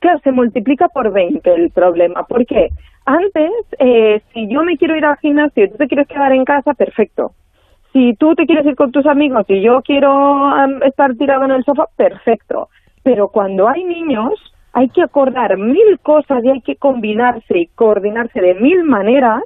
[0.00, 2.24] Claro, se multiplica por 20 el problema.
[2.28, 2.68] ¿Por qué?
[3.06, 6.44] Antes, eh, si yo me quiero ir al gimnasio y tú te quieres quedar en
[6.44, 7.32] casa, perfecto.
[7.92, 10.50] Si tú te quieres ir con tus amigos y yo quiero
[10.84, 12.68] estar tirado en el sofá, perfecto.
[13.02, 14.32] Pero cuando hay niños,
[14.74, 19.42] hay que acordar mil cosas y hay que combinarse y coordinarse de mil maneras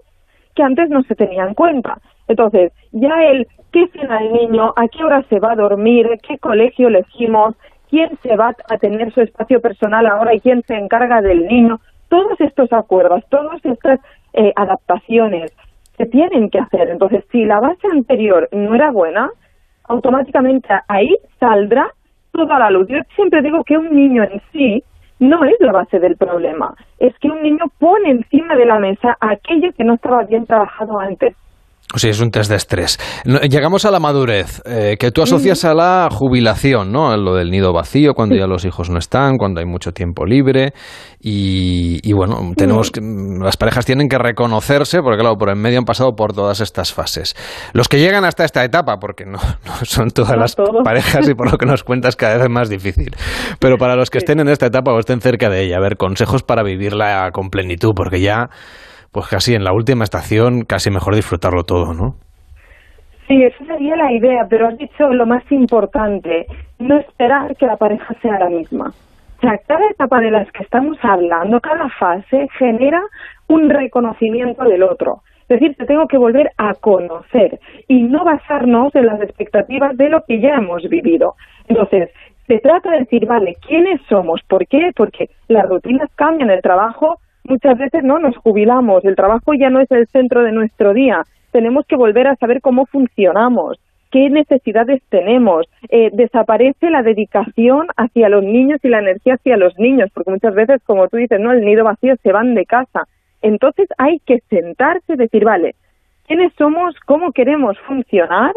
[0.54, 1.98] que antes no se tenían en cuenta.
[2.26, 6.38] Entonces, ya el qué cena el niño, a qué hora se va a dormir, qué
[6.38, 7.54] colegio elegimos,
[7.90, 11.78] quién se va a tener su espacio personal ahora y quién se encarga del niño,
[12.08, 14.00] todos estos acuerdos, todas estas
[14.32, 15.52] eh, adaptaciones
[15.98, 16.88] se tienen que hacer.
[16.88, 19.30] Entonces, si la base anterior no era buena,
[19.84, 21.90] automáticamente ahí saldrá
[22.32, 22.88] toda la luz.
[22.88, 24.82] Yo siempre digo que un niño en sí
[25.18, 29.16] no es la base del problema, es que un niño pone encima de la mesa
[29.20, 31.34] aquello que no estaba bien trabajado antes.
[31.95, 32.99] O sea, es un test de estrés.
[33.49, 37.16] Llegamos a la madurez, eh, que tú asocias a la jubilación, ¿no?
[37.16, 40.74] Lo del nido vacío, cuando ya los hijos no están, cuando hay mucho tiempo libre.
[41.18, 43.01] Y, y bueno, tenemos que,
[43.43, 46.93] las parejas tienen que reconocerse, porque claro, por en medio han pasado por todas estas
[46.93, 47.34] fases.
[47.72, 50.84] Los que llegan hasta esta etapa, porque no, no son todas No las todos.
[50.84, 53.16] parejas y por lo que nos cuentas cada vez es más difícil.
[53.61, 55.97] Pero para los que estén en esta etapa o estén cerca de ella, a ver,
[55.97, 58.51] consejos para vivirla con plenitud, porque ya,
[59.12, 62.16] pues casi en la última estación, casi mejor disfrutarlo todo, ¿no?
[63.26, 66.46] Sí, esa sería la idea, pero has dicho lo más importante,
[66.78, 68.92] no esperar que la pareja sea la misma.
[69.36, 73.00] O sea, cada etapa de las que estamos hablando, cada fase genera
[73.46, 75.22] un reconocimiento del otro.
[75.42, 80.09] Es decir, te tengo que volver a conocer y no basarnos en las expectativas de
[80.09, 81.36] lo que ya hemos vivido.
[81.68, 82.11] Entonces,
[82.46, 84.40] se trata de decir, vale, ¿quiénes somos?
[84.48, 84.90] ¿Por qué?
[84.96, 89.80] Porque las rutinas cambian, el trabajo muchas veces no nos jubilamos, el trabajo ya no
[89.80, 91.22] es el centro de nuestro día.
[91.51, 93.78] Tenemos que volver a saber cómo funcionamos,
[94.11, 95.66] qué necesidades tenemos.
[95.88, 100.55] Eh, desaparece la dedicación hacia los niños y la energía hacia los niños, porque muchas
[100.55, 103.07] veces, como tú dices, no, el nido vacío se van de casa.
[103.42, 105.74] Entonces hay que sentarse y decir, vale,
[106.26, 106.94] ¿quiénes somos?
[107.07, 108.53] ¿Cómo queremos funcionar?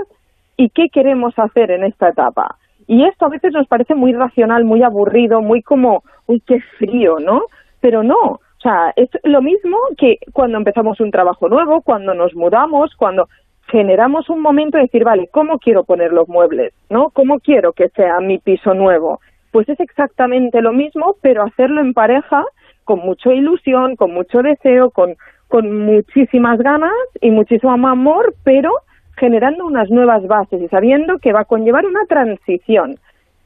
[0.58, 2.58] ¿Y qué queremos hacer en esta etapa?
[2.88, 7.20] Y esto a veces nos parece muy racional, muy aburrido, muy como, uy, qué frío,
[7.20, 7.44] ¿no?
[7.80, 12.36] Pero no, o sea, es lo mismo que cuando empezamos un trabajo nuevo, cuando nos
[12.36, 13.28] mudamos, cuando
[13.72, 16.72] generamos un momento de decir, vale, ¿cómo quiero poner los muebles?
[16.88, 17.09] ¿No?
[17.09, 19.20] ¿Cómo quiero que sea mi piso nuevo?
[19.51, 22.45] Pues es exactamente lo mismo, pero hacerlo en pareja
[22.84, 25.16] con mucha ilusión, con mucho deseo, con,
[25.47, 28.70] con muchísimas ganas y muchísimo amor, pero
[29.18, 32.97] generando unas nuevas bases y sabiendo que va a conllevar una transición.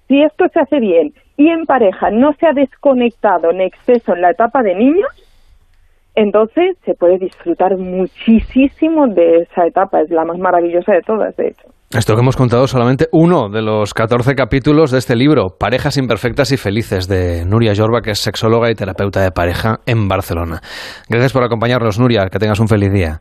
[0.08, 4.22] Si esto se hace bien y en pareja no se ha desconectado en exceso en
[4.22, 5.10] la etapa de niños,
[6.16, 11.50] entonces se puede disfrutar muchísimo de esa etapa, es la más maravillosa de todas, de
[11.50, 11.68] hecho.
[11.92, 16.52] Esto que hemos contado solamente uno de los 14 capítulos de este libro, Parejas imperfectas
[16.52, 20.62] y felices, de Nuria Yorba, que es sexóloga y terapeuta de pareja en Barcelona.
[21.10, 23.20] Gracias por acompañarnos, Nuria, que tengas un feliz día.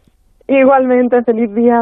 [0.49, 1.78] Igualmente, feliz día.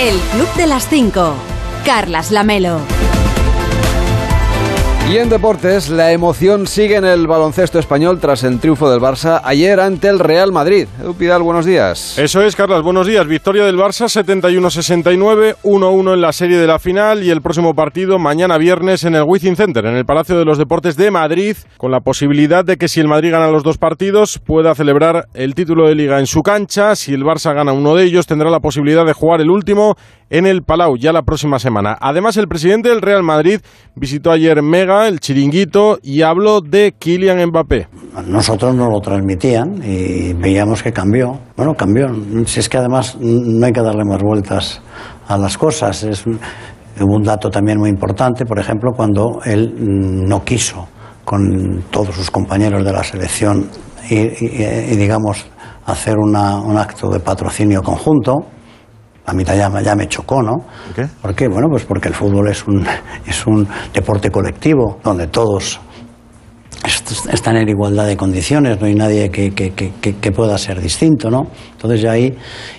[0.00, 1.55] El Club de las Cinco.
[1.86, 2.95] Carlas Lamelo.
[5.08, 9.40] Y en deportes, la emoción sigue en el baloncesto español tras el triunfo del Barça
[9.44, 10.88] ayer ante el Real Madrid.
[11.00, 12.18] Edu Pidal, buenos días.
[12.18, 13.24] Eso es, Carlos, buenos días.
[13.28, 18.18] Victoria del Barça 71-69, 1-1 en la serie de la final y el próximo partido
[18.18, 21.92] mañana viernes en el Wizzing Center, en el Palacio de los Deportes de Madrid, con
[21.92, 25.86] la posibilidad de que si el Madrid gana los dos partidos pueda celebrar el título
[25.86, 26.96] de liga en su cancha.
[26.96, 29.94] Si el Barça gana uno de ellos, tendrá la posibilidad de jugar el último
[30.30, 31.96] en el Palau ya la próxima semana.
[32.00, 33.60] Además, el presidente del Real Madrid
[33.94, 37.88] visitó ayer Mega, el chiringuito, y habló de Kylian Mbappé.
[38.26, 41.38] Nosotros nos lo transmitían y veíamos que cambió.
[41.56, 42.06] Bueno, cambió.
[42.46, 44.80] Si es que además no hay que darle más vueltas
[45.28, 46.02] a las cosas.
[46.02, 50.88] Es un dato también muy importante, por ejemplo, cuando él no quiso
[51.24, 53.68] con todos sus compañeros de la selección
[54.08, 55.46] y, digamos,
[55.84, 58.46] hacer una, un acto de patrocinio conjunto
[59.26, 60.58] a mí ya, ya me chocó, ¿no?
[60.86, 61.08] ¿Por qué?
[61.20, 61.48] ¿Por qué?
[61.48, 62.86] Bueno, pues porque el fútbol es un,
[63.26, 65.80] es un deporte colectivo donde todos
[66.86, 71.48] están en igualdad de condiciones, no hay nadie que, que, que, pueda ser distinto, ¿no?
[71.72, 72.34] Entonces ya ahí,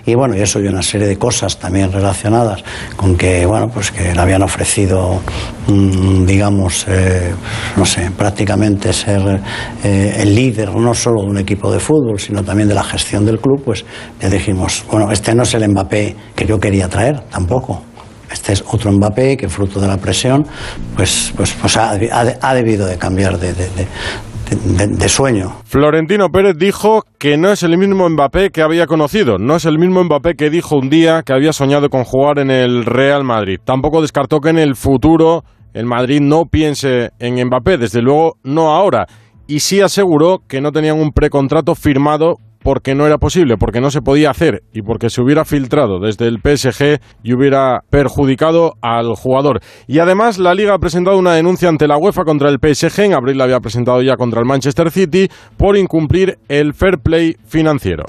[0.06, 2.64] y bueno, y eso y una serie de cosas también relacionadas
[2.96, 5.20] con que, bueno, pues que le habían ofrecido,
[5.68, 7.34] mm, digamos, eh,
[7.76, 9.42] no sé, prácticamente ser
[9.84, 13.26] eh, el líder no solo de un equipo de fútbol, sino también de la gestión
[13.26, 13.86] del club, pues
[14.22, 17.87] ya dijimos, bueno, este no es el Mbappé que yo quería traer, tampoco.
[18.32, 20.46] Este es otro Mbappé que fruto de la presión
[20.96, 21.96] pues, pues, pues ha,
[22.54, 25.58] debido de cambiar de, de, sueño.
[25.66, 29.78] Florentino Pérez dijo que no es el mismo Mbappé que había conocido, no es el
[29.78, 33.60] mismo Mbappé que dijo un día que había soñado con jugar en el Real Madrid.
[33.64, 38.74] Tampoco descartó que en el futuro el Madrid no piense en Mbappé, desde luego no
[38.74, 39.06] ahora.
[39.48, 43.90] Y sí aseguró que no tenían un precontrato firmado porque no era posible, porque no
[43.92, 49.16] se podía hacer y porque se hubiera filtrado desde el PSG y hubiera perjudicado al
[49.16, 49.62] jugador.
[49.88, 53.14] Y además la liga ha presentado una denuncia ante la UEFA contra el PSG, en
[53.14, 58.04] abril la había presentado ya contra el Manchester City, por incumplir el fair play financiero.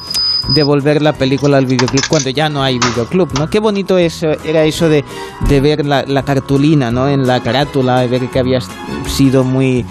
[0.50, 3.50] devolver la película al videoclub cuando ya no hay videoclub, ¿no?
[3.50, 5.04] Qué bonito es, era eso de,
[5.48, 7.08] de ver la, la cartulina, ¿no?
[7.08, 8.60] En la carátula, de ver que había
[9.08, 9.86] sido muy...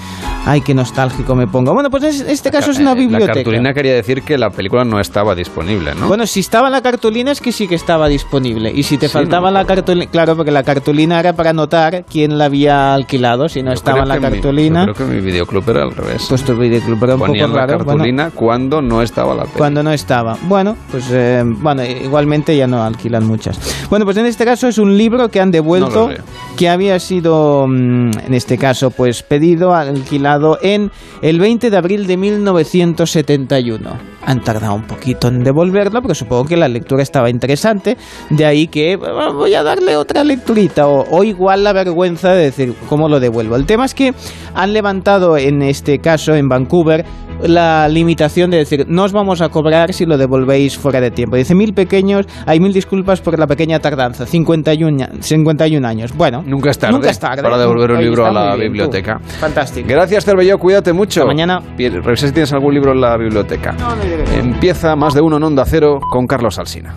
[0.44, 1.72] Ay, qué nostálgico me pongo.
[1.72, 3.32] Bueno, pues en este caso es una La biblioteca.
[3.34, 6.08] cartulina quería decir que la película no estaba disponible, ¿no?
[6.08, 8.72] Bueno, si estaba la cartulina es que sí que estaba disponible.
[8.74, 12.04] Y si te Sí, faltaba no, la cartulina, claro, porque la cartulina era para anotar
[12.10, 13.48] quién la había alquilado.
[13.48, 15.92] Si no Yo estaba en la mi- cartulina, yo creo que mi videoclub era al
[15.92, 16.26] revés.
[16.28, 17.78] pues tu videoclub era un Ponían poco la raro.
[17.84, 17.98] bueno.
[17.98, 19.54] cartulina cuando no estaba la peli.
[19.58, 20.36] Cuando no estaba.
[20.42, 23.60] Bueno, pues eh, bueno, igualmente ya no alquilan muchas.
[23.88, 26.10] Bueno, pues en este caso es un libro que han devuelto,
[26.56, 32.06] que había sido, mm, en este caso, pues pedido, alquilado en el 20 de abril
[32.06, 34.12] de 1971.
[34.24, 37.96] Han tardado un poquito en devolverlo, porque supongo que la lectura estaba interesante.
[38.30, 43.08] De ahí que voy a darle otra lecturita, o igual la vergüenza de decir cómo
[43.08, 43.56] lo devuelvo.
[43.56, 44.14] El tema es que
[44.54, 47.04] han levantado en este caso en Vancouver
[47.42, 51.36] la limitación de decir no os vamos a cobrar si lo devolvéis fuera de tiempo.
[51.36, 56.12] Dice mil pequeños, hay mil disculpas por la pequeña tardanza, 51, a- 51 años.
[56.16, 57.42] Bueno, Nunca es tarde, Nunca es tarde.
[57.42, 58.60] para devolver un Ahí libro a la tú.
[58.60, 59.18] biblioteca.
[59.40, 59.88] Fantástico.
[59.88, 60.58] Gracias, Cervelló.
[60.58, 61.20] Cuídate mucho.
[61.22, 61.60] Hasta mañana.
[61.78, 63.72] Revisa si tienes algún libro en la biblioteca.
[63.72, 64.38] No, no llegué.
[64.38, 66.94] Empieza más de uno en Onda Cero con Carlos Alsina.